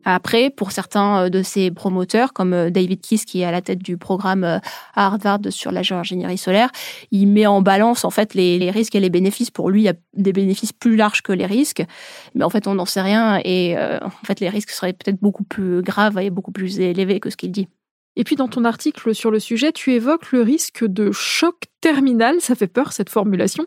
Après, 0.04 0.50
pour 0.50 0.72
certains 0.72 1.24
euh, 1.24 1.28
de 1.28 1.42
ces 1.42 1.70
promoteurs, 1.70 2.32
comme 2.32 2.52
euh, 2.52 2.70
David 2.70 3.00
Kiss, 3.00 3.24
qui 3.24 3.40
est 3.40 3.44
à 3.44 3.50
la 3.50 3.62
tête 3.62 3.78
du 3.78 3.96
programme 3.96 4.44
euh, 4.44 4.58
à 4.94 5.06
Harvard 5.06 5.40
sur 5.50 5.72
la 5.72 5.82
géo-ingénierie 5.82 6.38
solaire, 6.38 6.70
il 7.10 7.26
met 7.26 7.46
en 7.46 7.62
balance 7.62 8.04
en 8.04 8.10
fait 8.10 8.34
les, 8.34 8.70
risques 8.70 8.94
et 8.94 9.00
les 9.00 9.10
bénéfices. 9.10 9.50
Pour 9.50 9.70
lui, 9.70 9.82
il 9.82 9.84
y 9.84 9.88
a 9.88 9.94
des 10.14 10.32
bénéfices 10.32 10.72
plus 10.72 10.96
larges 10.96 11.22
que 11.22 11.32
les 11.32 11.46
risques, 11.46 11.82
mais 12.34 12.44
en 12.44 12.50
fait, 12.50 12.66
on 12.66 12.74
n'en 12.74 12.86
sait 12.86 13.02
rien 13.02 13.40
et 13.44 13.76
en 13.78 14.24
fait, 14.24 14.40
les 14.40 14.48
risques 14.48 14.70
seraient 14.70 14.92
peut-être 14.92 15.20
beaucoup 15.20 15.44
plus 15.44 15.82
graves 15.82 16.18
et 16.18 16.30
beaucoup 16.30 16.52
plus 16.52 16.80
élevés 16.80 17.20
que 17.20 17.30
ce 17.30 17.36
qu'il 17.36 17.52
dit. 17.52 17.68
Et 18.16 18.24
puis 18.24 18.36
dans 18.36 18.48
ton 18.48 18.64
article 18.64 19.14
sur 19.14 19.30
le 19.30 19.40
sujet, 19.40 19.72
tu 19.72 19.92
évoques 19.92 20.32
le 20.32 20.42
risque 20.42 20.84
de 20.84 21.10
choc 21.12 21.64
terminal. 21.80 22.40
Ça 22.40 22.54
fait 22.54 22.68
peur 22.68 22.92
cette 22.92 23.10
formulation. 23.10 23.64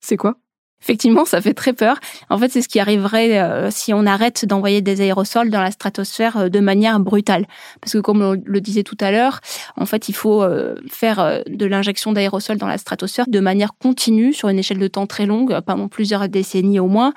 C'est 0.00 0.16
quoi? 0.16 0.36
Effectivement, 0.82 1.26
ça 1.26 1.42
fait 1.42 1.52
très 1.52 1.74
peur. 1.74 1.98
En 2.30 2.38
fait, 2.38 2.48
c'est 2.48 2.62
ce 2.62 2.68
qui 2.68 2.80
arriverait 2.80 3.38
euh, 3.38 3.70
si 3.70 3.92
on 3.92 4.06
arrête 4.06 4.46
d'envoyer 4.46 4.80
des 4.80 5.02
aérosols 5.02 5.50
dans 5.50 5.60
la 5.60 5.70
stratosphère 5.70 6.38
euh, 6.38 6.48
de 6.48 6.58
manière 6.58 6.98
brutale. 7.00 7.46
Parce 7.82 7.92
que 7.92 7.98
comme 7.98 8.22
on 8.22 8.40
le 8.42 8.60
disait 8.62 8.82
tout 8.82 8.96
à 9.00 9.10
l'heure, 9.10 9.40
en 9.76 9.84
fait, 9.84 10.08
il 10.08 10.14
faut 10.14 10.42
euh, 10.42 10.76
faire 10.88 11.42
de 11.46 11.66
l'injection 11.66 12.12
d'aérosols 12.12 12.56
dans 12.56 12.66
la 12.66 12.78
stratosphère 12.78 13.26
de 13.28 13.40
manière 13.40 13.72
continue 13.78 14.32
sur 14.32 14.48
une 14.48 14.58
échelle 14.58 14.78
de 14.78 14.88
temps 14.88 15.06
très 15.06 15.26
longue, 15.26 15.60
pendant 15.66 15.88
plusieurs 15.88 16.28
décennies 16.28 16.80
au 16.80 16.86
moins, 16.86 17.12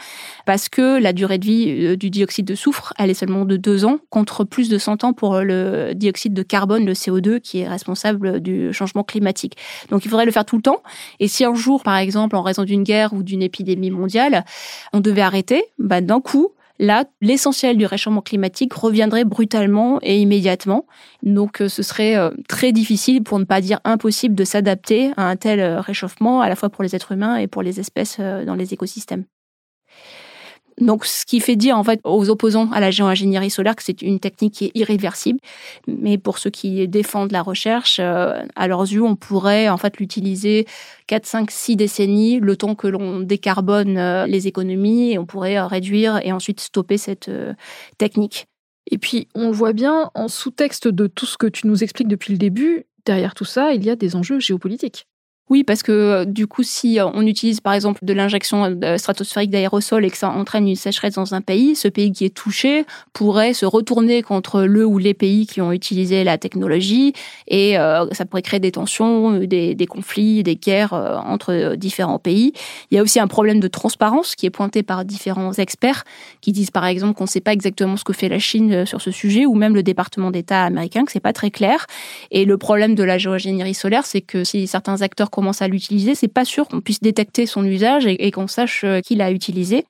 parce 0.46 0.68
que 0.68 1.00
la 1.00 1.14
durée 1.14 1.38
de 1.38 1.46
vie 1.46 1.98
du 1.98 2.10
dioxyde 2.10 2.46
de 2.46 2.56
soufre, 2.56 2.94
elle 3.00 3.10
est 3.10 3.16
seulement 3.16 3.46
de 3.46 3.56
deux 3.56 3.86
ans, 3.86 4.00
contre 4.10 4.44
plus 4.44 4.68
de 4.68 4.78
100 4.78 5.04
ans 5.04 5.14
pour 5.14 5.40
le 5.40 5.94
dioxyde 5.94 6.34
de 6.34 6.44
carbone, 6.44 6.86
le 6.86 6.94
CO2, 6.94 7.40
qui 7.40 7.60
est 7.60 7.68
responsable 7.68 8.42
du 8.42 8.74
changement 8.74 9.04
climatique. 9.04 9.58
Donc, 9.90 10.06
il 10.06 10.10
faudrait 10.10 10.26
le 10.26 10.32
faire 10.32 10.46
tout 10.46 10.58
le 10.58 10.62
temps. 10.62 10.84
Et 11.20 11.28
si 11.28 11.46
un 11.46 11.54
jour, 11.54 11.84
par 11.84 11.98
exemple, 11.98 12.36
en 12.36 12.42
raison 12.42 12.64
d'une 12.64 12.84
guerre 12.84 13.14
ou 13.14 13.24
d'une 13.24 13.42
épidémie 13.54 13.92
mondiale, 13.92 14.46
on 14.94 15.00
devait 15.00 15.22
arrêter, 15.22 15.64
bah, 15.78 16.02
d'un 16.02 16.22
coup, 16.22 16.54
là, 16.80 17.06
l'essentiel 17.22 17.78
du 17.78 17.86
réchauffement 17.86 18.22
climatique 18.22 18.74
reviendrait 18.74 19.26
brutalement 19.26 20.00
et 20.02 20.20
immédiatement. 20.20 20.86
Donc, 21.22 21.62
euh, 21.62 21.70
ce 21.70 21.84
serait 21.84 22.16
euh, 22.16 22.32
très 22.48 22.72
difficile, 22.72 23.24
pour 23.24 23.40
ne 23.40 23.46
pas 23.46 23.62
dire 23.62 23.80
impossible, 23.84 24.36
de 24.36 24.44
s'adapter 24.44 25.12
à 25.18 25.28
un 25.28 25.36
tel 25.36 25.60
euh, 25.60 25.80
réchauffement, 25.80 26.42
à 26.42 26.50
la 26.50 26.56
fois 26.56 26.70
pour 26.70 26.84
les 26.84 26.96
êtres 26.96 27.12
humains 27.12 27.38
et 27.38 27.48
pour 27.48 27.62
les 27.62 27.80
espèces 27.80 28.20
dans 28.20 28.56
les 28.56 28.74
écosystèmes. 28.74 29.26
Donc, 30.80 31.06
ce 31.06 31.26
qui 31.26 31.40
fait 31.40 31.56
dire 31.56 31.78
en 31.78 31.84
fait 31.84 32.00
aux 32.04 32.30
opposants 32.30 32.72
à 32.72 32.80
la 32.80 32.92
géo-ingénierie 32.92 33.50
solaire 33.50 33.76
que 33.76 33.84
c'est 33.84 34.02
une 34.02 34.20
technique 34.20 34.56
qui 34.56 34.66
est 34.66 34.72
irréversible. 34.76 35.40
Mais 35.88 36.18
pour 36.18 36.38
ceux 36.38 36.50
qui 36.50 36.88
défendent 36.88 37.32
la 37.32 37.42
recherche, 37.42 37.98
euh, 38.00 38.44
à 38.56 38.68
leurs 38.68 38.82
yeux, 38.82 39.04
on 39.04 39.16
pourrait 39.16 39.70
en 39.70 39.78
fait 39.78 39.98
l'utiliser 39.98 40.66
4, 41.08 41.26
5, 41.26 41.52
6 41.52 41.76
décennies, 41.76 42.40
le 42.40 42.56
temps 42.56 42.76
que 42.76 42.88
l'on 42.88 43.20
décarbone 43.20 43.98
euh, 43.98 44.26
les 44.26 44.48
économies, 44.48 45.14
et 45.14 45.20
on 45.20 45.26
pourrait 45.26 45.58
euh, 45.58 45.68
réduire 45.68 46.20
et 46.24 46.32
ensuite 46.32 46.60
stopper 46.60 46.98
cette 46.98 47.30
technique. 47.98 48.48
Et 48.92 48.98
puis, 48.98 49.28
on 49.36 49.48
le 49.48 49.54
voit 49.54 49.74
bien 49.74 50.12
en 50.14 50.28
sous-texte 50.28 50.88
de 50.88 51.08
tout 51.08 51.26
ce 51.26 51.38
que 51.38 51.48
tu 51.48 51.68
nous 51.68 51.84
expliques 51.84 52.08
depuis 52.08 52.34
le 52.34 52.38
début, 52.38 52.86
derrière 53.06 53.34
tout 53.34 53.46
ça, 53.46 53.74
il 53.74 53.84
y 53.84 53.90
a 53.90 53.96
des 53.96 54.16
enjeux 54.16 54.40
géopolitiques. 54.40 55.08
Oui, 55.50 55.66
parce 55.66 55.84
que 55.84 55.92
euh, 55.92 56.26
du 56.26 56.48
coup, 56.48 56.64
si 56.64 57.02
euh, 57.02 57.06
on 57.14 57.28
utilise 57.28 57.60
par 57.60 57.74
exemple 57.74 58.00
de 58.06 58.14
l'injection 58.14 58.80
euh, 58.82 58.98
stratosphérique 58.98 59.50
d'aérosol 59.50 60.06
et 60.06 60.10
que 60.10 60.18
ça 60.18 60.30
entraîne 60.30 60.70
une 60.70 60.78
sécheresse 60.78 61.16
dans 61.16 61.34
un 61.34 61.42
pays, 61.42 61.76
ce 61.76 61.90
pays 61.90 62.14
qui 62.14 62.24
est 62.24 62.34
touché 62.34 62.86
pourrait 63.12 63.54
se 63.54 63.66
retourner 63.66 64.24
contre 64.24 64.62
le 64.62 64.86
ou 64.86 65.00
les 65.00 65.14
pays 65.14 65.46
qui 65.46 65.60
ont 65.60 65.74
utilisé 65.74 66.24
la 66.24 66.38
technologie 66.38 67.12
et 67.48 67.76
ça 68.12 68.26
pourrait 68.26 68.42
créer 68.42 68.60
des 68.60 68.72
tensions, 68.72 69.40
des, 69.40 69.88
conflits, 69.88 70.44
des 70.44 70.56
guerres 70.56 70.94
entre 70.94 71.76
différents 71.76 72.20
pays. 72.20 72.54
Il 72.90 72.96
y 72.96 72.98
a 72.98 73.04
aussi 73.04 73.20
un 73.20 73.28
problème 73.28 73.60
de 73.60 73.68
transparence 73.68 74.36
qui 74.36 74.46
est 74.46 74.50
pointé 74.50 74.82
par 74.84 75.06
différents 75.06 75.54
experts 75.54 76.04
qui 76.42 76.52
disent 76.52 76.72
par 76.72 76.86
exemple 76.86 77.14
qu'on 77.16 77.26
ne 77.26 77.30
sait 77.30 77.42
pas 77.42 77.54
exactement 77.54 77.98
ce 77.98 78.04
que 78.04 78.14
fait 78.14 78.30
la 78.30 78.40
Chine 78.40 78.86
sur 78.86 79.02
ce 79.02 79.12
sujet 79.12 79.46
ou 79.46 79.56
même 79.56 79.76
le 79.76 79.84
département 79.84 80.32
d'État 80.32 80.64
américain 80.64 81.06
que 81.06 81.12
c'est 81.12 81.20
pas 81.20 81.34
très 81.34 81.52
clair. 81.52 81.86
Et 82.32 82.46
le 82.46 82.58
problème 82.58 82.96
de 82.96 83.04
la 83.04 83.18
géoingénierie 83.18 83.74
solaire, 83.74 84.06
c'est 84.06 84.22
que 84.22 84.44
si 84.44 84.68
certains 84.68 85.02
acteurs 85.02 85.30
commence 85.44 85.62
à 85.62 85.68
l'utiliser, 85.68 86.16
c'est 86.16 86.30
pas 86.30 86.46
sûr 86.46 86.70
qu'on 86.70 86.80
puisse 86.80 87.02
détecter 87.02 87.46
son 87.46 87.66
usage 87.66 88.06
et, 88.08 88.32
qu'on 88.32 88.48
sache 88.48 88.86
euh, 88.86 89.02
qui 89.02 89.16
l'a 89.16 89.30
utilisé. 89.30 89.84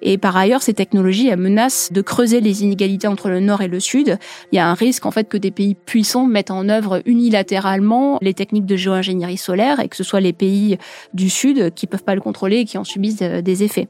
Et 0.00 0.16
par 0.16 0.34
ailleurs, 0.34 0.62
ces 0.62 0.72
technologies 0.72 1.28
elles 1.28 1.38
menacent 1.38 1.92
de 1.92 2.00
creuser 2.00 2.40
les 2.40 2.62
inégalités 2.62 3.06
entre 3.06 3.28
le 3.28 3.40
Nord 3.40 3.60
et 3.60 3.68
le 3.68 3.80
Sud. 3.80 4.16
Il 4.50 4.56
y 4.56 4.58
a 4.60 4.66
un 4.66 4.72
risque 4.72 5.04
en 5.04 5.10
fait 5.10 5.28
que 5.28 5.36
des 5.36 5.50
pays 5.50 5.74
puissants 5.74 6.24
mettent 6.24 6.50
en 6.50 6.70
œuvre 6.70 7.02
unilatéralement 7.04 8.18
les 8.22 8.32
techniques 8.32 8.64
de 8.64 8.76
géo-ingénierie 8.76 9.36
solaire 9.36 9.80
et 9.80 9.88
que 9.88 9.96
ce 9.96 10.04
soit 10.04 10.20
les 10.20 10.32
pays 10.32 10.78
du 11.12 11.28
Sud 11.28 11.74
qui 11.74 11.86
peuvent 11.86 12.04
pas 12.04 12.14
le 12.14 12.22
contrôler 12.22 12.58
et 12.58 12.64
qui 12.64 12.78
en 12.78 12.84
subissent 12.84 13.20
euh, 13.20 13.42
des 13.42 13.62
effets. 13.62 13.88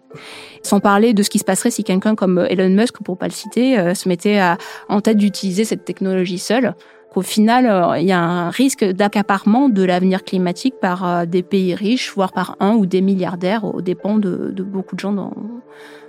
Sans 0.65 0.81
parler 0.81 1.15
de 1.15 1.23
ce 1.23 1.31
qui 1.31 1.39
se 1.39 1.45
passerait 1.45 1.71
si 1.71 1.85
quelqu'un 1.85 2.17
comme 2.17 2.45
Elon 2.51 2.71
Musk, 2.71 2.97
pour 3.05 3.19
pas 3.19 3.27
le 3.27 3.33
citer, 3.33 3.79
euh, 3.79 3.95
se 3.95 4.09
mettait 4.09 4.39
à, 4.39 4.59
en 4.89 5.01
tête 5.01 5.19
d'utiliser 5.19 5.65
cette 5.65 5.85
technologie 5.85 6.39
seule 6.41 6.75
qu'au 7.13 7.23
final, 7.23 7.67
euh, 7.67 7.99
il 7.99 8.07
y 8.07 8.13
a 8.13 8.21
un 8.21 8.51
risque 8.51 8.85
d'accaparement 8.85 9.69
de 9.69 9.83
l'avenir 9.83 10.25
climatique 10.25 10.75
par 10.81 11.07
euh, 11.07 11.27
des 11.27 11.43
pays 11.43 11.75
riches, 11.75 12.13
voire 12.15 12.33
par 12.33 12.57
un 12.61 12.75
ou 12.75 12.87
des 12.87 13.01
milliardaires, 13.01 13.65
aux 13.65 13.81
dépens 13.81 14.19
de, 14.19 14.55
beaucoup 14.63 14.95
de 14.95 15.01
gens 15.01 15.33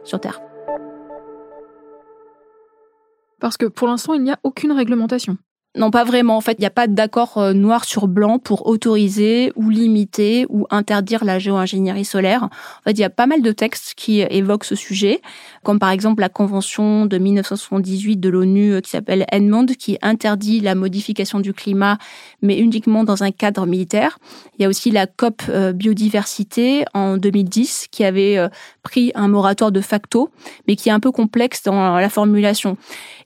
sur 0.04 0.20
Terre. 0.20 0.42
Parce 3.40 3.58
que 3.58 3.66
pour 3.66 3.88
l'instant, 3.88 4.14
il 4.14 4.24
n'y 4.24 4.32
a 4.32 4.40
aucune 4.44 4.72
réglementation. 4.72 5.38
Non, 5.76 5.92
pas 5.92 6.04
vraiment. 6.04 6.36
En 6.36 6.42
fait, 6.42 6.54
il 6.54 6.62
n'y 6.62 6.66
a 6.66 6.72
pas 6.72 6.88
d'accord 6.88 7.38
euh, 7.38 7.54
noir 7.54 7.86
sur 7.86 8.08
blanc 8.08 8.40
pour 8.40 8.66
autoriser 8.66 9.52
ou 9.56 9.70
limiter 9.70 10.48
ou 10.50 10.66
interdire 10.72 11.24
la 11.24 11.38
géo-ingénierie 11.38 12.06
solaire. 12.06 12.46
En 12.46 12.84
fait, 12.86 12.94
il 12.94 13.00
y 13.00 13.04
a 13.04 13.12
pas 13.12 13.28
mal 13.28 13.44
de 13.44 13.52
textes 13.52 13.94
qui 13.96 14.22
évoquent 14.22 14.64
ce 14.64 14.74
sujet, 14.74 15.22
comme 15.64 15.78
par 15.78 15.92
exemple 15.92 16.22
la 16.22 16.30
Convention 16.30 17.06
de 17.06 17.20
1978 17.20 18.18
de 18.18 18.30
l'ONU 18.30 18.74
euh, 18.74 18.82
qui 18.82 18.90
s'appelle 18.90 19.28
Edmond, 19.32 19.68
qui 19.78 20.00
interdit 20.02 20.60
la 20.60 20.74
modification 20.74 21.40
du 21.40 21.54
climat, 21.54 22.00
mais 22.42 22.58
uniquement 22.58 23.04
dans 23.04 23.22
un 23.22 23.30
cadre 23.30 23.68
militaire. 23.68 24.18
Il 24.58 24.64
y 24.64 24.66
a 24.66 24.70
aussi 24.70 24.90
la 24.90 25.06
COP 25.06 25.44
euh, 25.50 25.72
biodiversité 25.72 26.84
en 26.96 27.18
2010 27.18 27.90
qui 27.92 28.04
avait 28.04 28.40
pris 28.82 29.12
un 29.14 29.28
moratoire 29.28 29.72
de 29.72 29.82
facto, 29.82 30.32
mais 30.68 30.76
qui 30.76 30.90
est 30.90 30.92
un 30.92 31.00
peu 31.00 31.12
complexe 31.12 31.62
dans 31.62 31.96
la 31.96 32.10
formulation. 32.10 32.76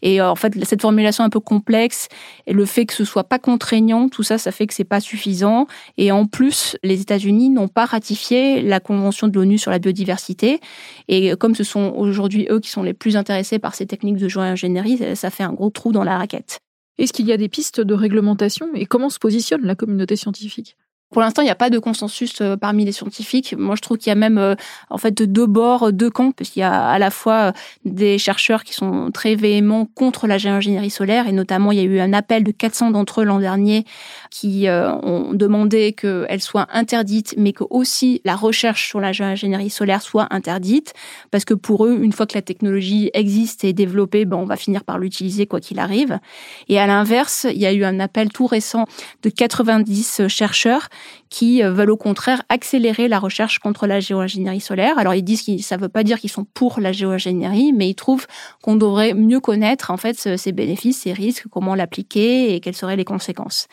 Et 0.01 0.21
en 0.21 0.35
fait, 0.35 0.53
cette 0.65 0.81
formulation 0.81 1.23
un 1.23 1.29
peu 1.29 1.39
complexe, 1.39 2.09
Et 2.47 2.53
le 2.53 2.65
fait 2.65 2.85
que 2.85 2.93
ce 2.93 3.05
soit 3.05 3.23
pas 3.23 3.39
contraignant, 3.39 4.09
tout 4.09 4.23
ça, 4.23 4.37
ça 4.37 4.51
fait 4.51 4.67
que 4.67 4.73
c'est 4.73 4.83
pas 4.83 4.99
suffisant. 4.99 5.67
Et 5.97 6.11
en 6.11 6.25
plus, 6.25 6.77
les 6.83 7.01
États-Unis 7.01 7.49
n'ont 7.49 7.67
pas 7.67 7.85
ratifié 7.85 8.61
la 8.61 8.79
Convention 8.79 9.27
de 9.27 9.33
l'ONU 9.33 9.57
sur 9.57 9.71
la 9.71 9.79
biodiversité. 9.79 10.59
Et 11.07 11.35
comme 11.35 11.55
ce 11.55 11.63
sont 11.63 11.93
aujourd'hui 11.95 12.47
eux 12.49 12.59
qui 12.59 12.69
sont 12.69 12.83
les 12.83 12.93
plus 12.93 13.17
intéressés 13.17 13.59
par 13.59 13.75
ces 13.75 13.85
techniques 13.85 14.17
de 14.17 14.27
géo-ingénierie, 14.27 15.15
ça 15.15 15.29
fait 15.29 15.43
un 15.43 15.53
gros 15.53 15.69
trou 15.69 15.91
dans 15.91 16.03
la 16.03 16.17
raquette. 16.17 16.59
Est-ce 16.97 17.13
qu'il 17.13 17.25
y 17.25 17.31
a 17.31 17.37
des 17.37 17.49
pistes 17.49 17.81
de 17.81 17.93
réglementation 17.93 18.67
et 18.75 18.85
comment 18.85 19.09
se 19.09 19.19
positionne 19.19 19.65
la 19.65 19.75
communauté 19.75 20.15
scientifique? 20.15 20.77
Pour 21.13 21.21
l'instant, 21.21 21.43
il 21.43 21.45
n'y 21.45 21.51
a 21.51 21.55
pas 21.55 21.69
de 21.69 21.79
consensus 21.79 22.41
euh, 22.41 22.57
parmi 22.57 22.83
les 22.83 22.91
scientifiques. 22.91 23.55
Moi, 23.57 23.75
je 23.75 23.81
trouve 23.81 23.97
qu'il 23.97 24.09
y 24.09 24.11
a 24.11 24.15
même 24.15 24.39
euh, 24.39 24.55
en 24.89 24.97
fait 24.97 25.21
deux 25.21 25.45
bords, 25.45 25.93
deux 25.93 26.09
camps, 26.09 26.31
parce 26.31 26.49
qu'il 26.49 26.61
y 26.61 26.63
a 26.63 26.87
à 26.87 26.99
la 26.99 27.11
fois 27.11 27.33
euh, 27.33 27.51
des 27.85 28.17
chercheurs 28.17 28.63
qui 28.63 28.73
sont 28.73 29.11
très 29.11 29.35
véhéments 29.35 29.85
contre 29.85 30.25
la 30.27 30.39
géo-ingénierie 30.39 30.89
solaire, 30.89 31.27
et 31.27 31.31
notamment 31.31 31.71
il 31.71 31.77
y 31.77 31.81
a 31.81 31.83
eu 31.83 31.99
un 31.99 32.13
appel 32.13 32.43
de 32.43 32.51
400 32.51 32.91
d'entre 32.91 33.21
eux 33.21 33.25
l'an 33.25 33.39
dernier 33.39 33.85
qui 34.31 34.65
ont 34.67 35.33
demandé 35.33 35.93
qu'elle 35.93 36.41
soit 36.41 36.67
interdite, 36.71 37.35
mais 37.37 37.53
que 37.53 37.63
aussi 37.69 38.21
la 38.25 38.35
recherche 38.35 38.87
sur 38.87 38.99
la 38.99 39.11
géo-ingénierie 39.11 39.69
solaire 39.69 40.01
soit 40.01 40.27
interdite, 40.31 40.93
parce 41.29 41.45
que 41.45 41.53
pour 41.53 41.85
eux, 41.85 41.99
une 42.01 42.11
fois 42.11 42.25
que 42.25 42.33
la 42.33 42.41
technologie 42.41 43.11
existe 43.13 43.63
et 43.63 43.69
est 43.69 43.73
développée, 43.73 44.25
ben, 44.25 44.37
on 44.37 44.45
va 44.45 44.55
finir 44.55 44.83
par 44.83 44.97
l'utiliser 44.97 45.45
quoi 45.45 45.59
qu'il 45.59 45.77
arrive. 45.77 46.19
Et 46.67 46.79
à 46.79 46.87
l'inverse, 46.87 47.45
il 47.49 47.59
y 47.59 47.67
a 47.67 47.73
eu 47.73 47.83
un 47.83 47.99
appel 47.99 48.29
tout 48.29 48.47
récent 48.47 48.85
de 49.21 49.29
90 49.29 50.27
chercheurs 50.27 50.89
qui 51.29 51.63
euh, 51.63 51.71
veulent 51.71 51.91
au 51.91 51.97
contraire 51.97 52.43
accélérer 52.49 53.07
la 53.07 53.19
recherche 53.19 53.59
contre 53.59 53.87
la 53.87 53.99
géo-ingénierie 53.99 54.61
solaire. 54.61 54.97
Alors 54.97 55.15
ils 55.15 55.23
disent 55.23 55.43
que 55.43 55.57
ça 55.59 55.77
ne 55.77 55.81
veut 55.81 55.89
pas 55.89 56.03
dire 56.03 56.19
qu'ils 56.19 56.29
sont 56.29 56.45
pour 56.45 56.79
la 56.79 56.91
géo-ingénierie, 56.91 57.73
mais 57.73 57.89
ils 57.89 57.95
trouvent 57.95 58.27
qu'on 58.61 58.75
devrait 58.75 59.13
mieux 59.13 59.39
connaître 59.39 59.91
en 59.91 59.97
fait 59.97 60.37
ses 60.37 60.51
bénéfices, 60.51 61.01
ses 61.01 61.13
risques, 61.13 61.45
comment 61.49 61.75
l'appliquer 61.75 62.53
et 62.53 62.59
quelles 62.59 62.75
seraient 62.75 62.95
les 62.95 63.05
conséquences. 63.05 63.67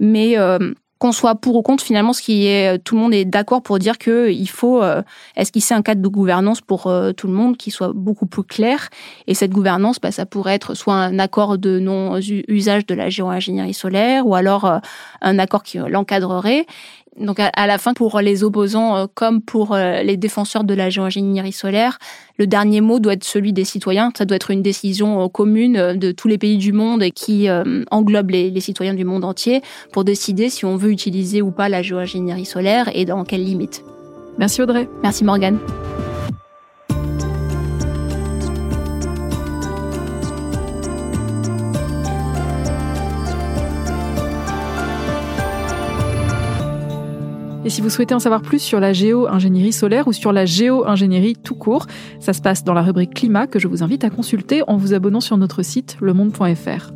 Mais 0.00 0.38
euh, 0.38 0.72
qu'on 0.98 1.12
soit 1.12 1.36
pour 1.36 1.56
ou 1.56 1.62
contre, 1.62 1.84
finalement, 1.84 2.12
ce 2.12 2.22
qui 2.22 2.46
est, 2.46 2.74
euh, 2.74 2.78
tout 2.82 2.96
le 2.96 3.00
monde 3.00 3.14
est 3.14 3.24
d'accord 3.24 3.62
pour 3.62 3.78
dire 3.78 3.98
que 3.98 4.30
il 4.30 4.48
faut 4.48 4.82
euh, 4.82 5.02
esquisser 5.36 5.74
un 5.74 5.82
cadre 5.82 6.02
de 6.02 6.08
gouvernance 6.08 6.60
pour 6.60 6.88
euh, 6.88 7.12
tout 7.12 7.28
le 7.28 7.32
monde 7.32 7.56
qui 7.56 7.70
soit 7.70 7.92
beaucoup 7.94 8.26
plus 8.26 8.42
clair. 8.42 8.88
Et 9.26 9.34
cette 9.34 9.52
gouvernance, 9.52 10.00
bah, 10.00 10.10
ça 10.10 10.26
pourrait 10.26 10.54
être 10.54 10.74
soit 10.74 10.94
un 10.94 11.18
accord 11.18 11.58
de 11.58 11.78
non-usage 11.78 12.86
de 12.86 12.94
la 12.94 13.10
géo-ingénierie 13.10 13.74
solaire, 13.74 14.26
ou 14.26 14.34
alors 14.34 14.80
un 15.20 15.38
accord 15.38 15.62
qui 15.62 15.78
l'encadrerait. 15.78 16.66
Donc 17.20 17.40
à, 17.40 17.66
la 17.66 17.78
fin, 17.78 17.94
pour 17.94 18.20
les 18.20 18.44
opposants 18.44 18.96
euh, 18.96 19.06
comme 19.12 19.42
pour 19.42 19.74
euh, 19.74 20.02
les 20.02 20.16
défenseurs 20.16 20.64
de 20.64 20.74
la 20.74 20.88
géo-ingénierie 20.90 21.52
solaire, 21.52 21.98
le 22.38 22.46
dernier 22.46 22.80
mot 22.80 23.00
doit 23.00 23.14
être 23.14 23.24
celui 23.24 23.52
des 23.52 23.64
citoyens. 23.64 24.12
Ça 24.16 24.24
doit 24.24 24.36
être 24.36 24.50
une 24.50 24.62
décision 24.62 25.24
euh, 25.24 25.28
commune 25.28 25.96
de 25.96 26.12
tous 26.12 26.28
les 26.28 26.38
pays 26.38 26.58
du 26.58 26.72
monde 26.72 27.02
et 27.02 27.10
qui 27.10 27.48
englobe 27.90 28.30
les, 28.30 28.50
les, 28.50 28.60
citoyens 28.60 28.94
du 28.94 29.04
monde 29.04 29.24
entier 29.24 29.62
pour 29.92 30.04
décider 30.04 30.48
si 30.48 30.64
on 30.64 30.76
veut 30.76 30.90
utiliser 30.90 31.42
ou 31.42 31.50
pas 31.50 31.68
la 31.68 31.82
géo-ingénierie 31.82 32.44
solaire 32.44 32.90
et 32.94 33.04
dans 33.04 33.24
quelles 33.24 33.44
limites. 33.44 33.84
Merci 34.38 34.62
Audrey. 34.62 34.88
Merci 35.02 35.24
Morgane. 35.24 35.58
Et 47.68 47.70
si 47.70 47.82
vous 47.82 47.90
souhaitez 47.90 48.14
en 48.14 48.18
savoir 48.18 48.40
plus 48.40 48.60
sur 48.60 48.80
la 48.80 48.94
géo-ingénierie 48.94 49.74
solaire 49.74 50.08
ou 50.08 50.14
sur 50.14 50.32
la 50.32 50.46
géo-ingénierie 50.46 51.36
tout 51.36 51.54
court, 51.54 51.86
ça 52.18 52.32
se 52.32 52.40
passe 52.40 52.64
dans 52.64 52.72
la 52.72 52.80
rubrique 52.80 53.12
climat 53.12 53.46
que 53.46 53.58
je 53.58 53.68
vous 53.68 53.82
invite 53.82 54.04
à 54.04 54.08
consulter 54.08 54.62
en 54.66 54.78
vous 54.78 54.94
abonnant 54.94 55.20
sur 55.20 55.36
notre 55.36 55.62
site 55.62 55.98
lemonde.fr. 56.00 56.92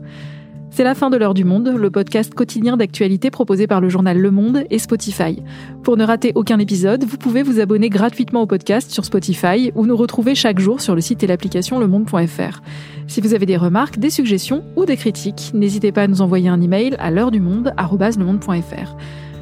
C'est 0.71 0.83
la 0.83 0.95
fin 0.95 1.11
de 1.11 1.19
l'heure 1.19 1.35
du 1.35 1.45
monde, 1.45 1.75
le 1.77 1.91
podcast 1.91 2.33
quotidien 2.33 2.79
d'actualité 2.79 3.31
proposé 3.31 3.67
par 3.67 3.83
le 3.83 3.91
journal 3.91 4.19
Le 4.19 4.31
Monde 4.31 4.65
et 4.71 4.79
Spotify. 4.79 5.43
Pour 5.83 5.99
ne 5.99 6.05
rater 6.07 6.33
aucun 6.37 6.59
épisode, 6.59 7.05
vous 7.05 7.19
pouvez 7.19 7.43
vous 7.43 7.61
abonner 7.61 7.91
gratuitement 7.91 8.41
au 8.41 8.47
podcast 8.47 8.91
sur 8.91 9.05
Spotify 9.05 9.73
ou 9.75 9.85
nous 9.85 9.95
retrouver 9.95 10.35
chaque 10.35 10.59
jour 10.59 10.81
sur 10.81 10.95
le 10.95 11.03
site 11.03 11.23
et 11.23 11.27
l'application 11.27 11.81
lemonde.fr. 11.81 12.63
Si 13.09 13.21
vous 13.21 13.35
avez 13.35 13.45
des 13.45 13.59
remarques, 13.59 13.99
des 13.99 14.09
suggestions 14.09 14.65
ou 14.77 14.87
des 14.87 14.97
critiques, 14.97 15.51
n'hésitez 15.53 15.93
pas 15.93 16.05
à 16.05 16.09
nous 16.09 16.23
envoyer 16.23 16.49
un 16.49 16.63
email 16.63 16.97
à 16.99 17.11
l'heure 17.11 17.31
du 17.31 17.41
monde 17.41 17.75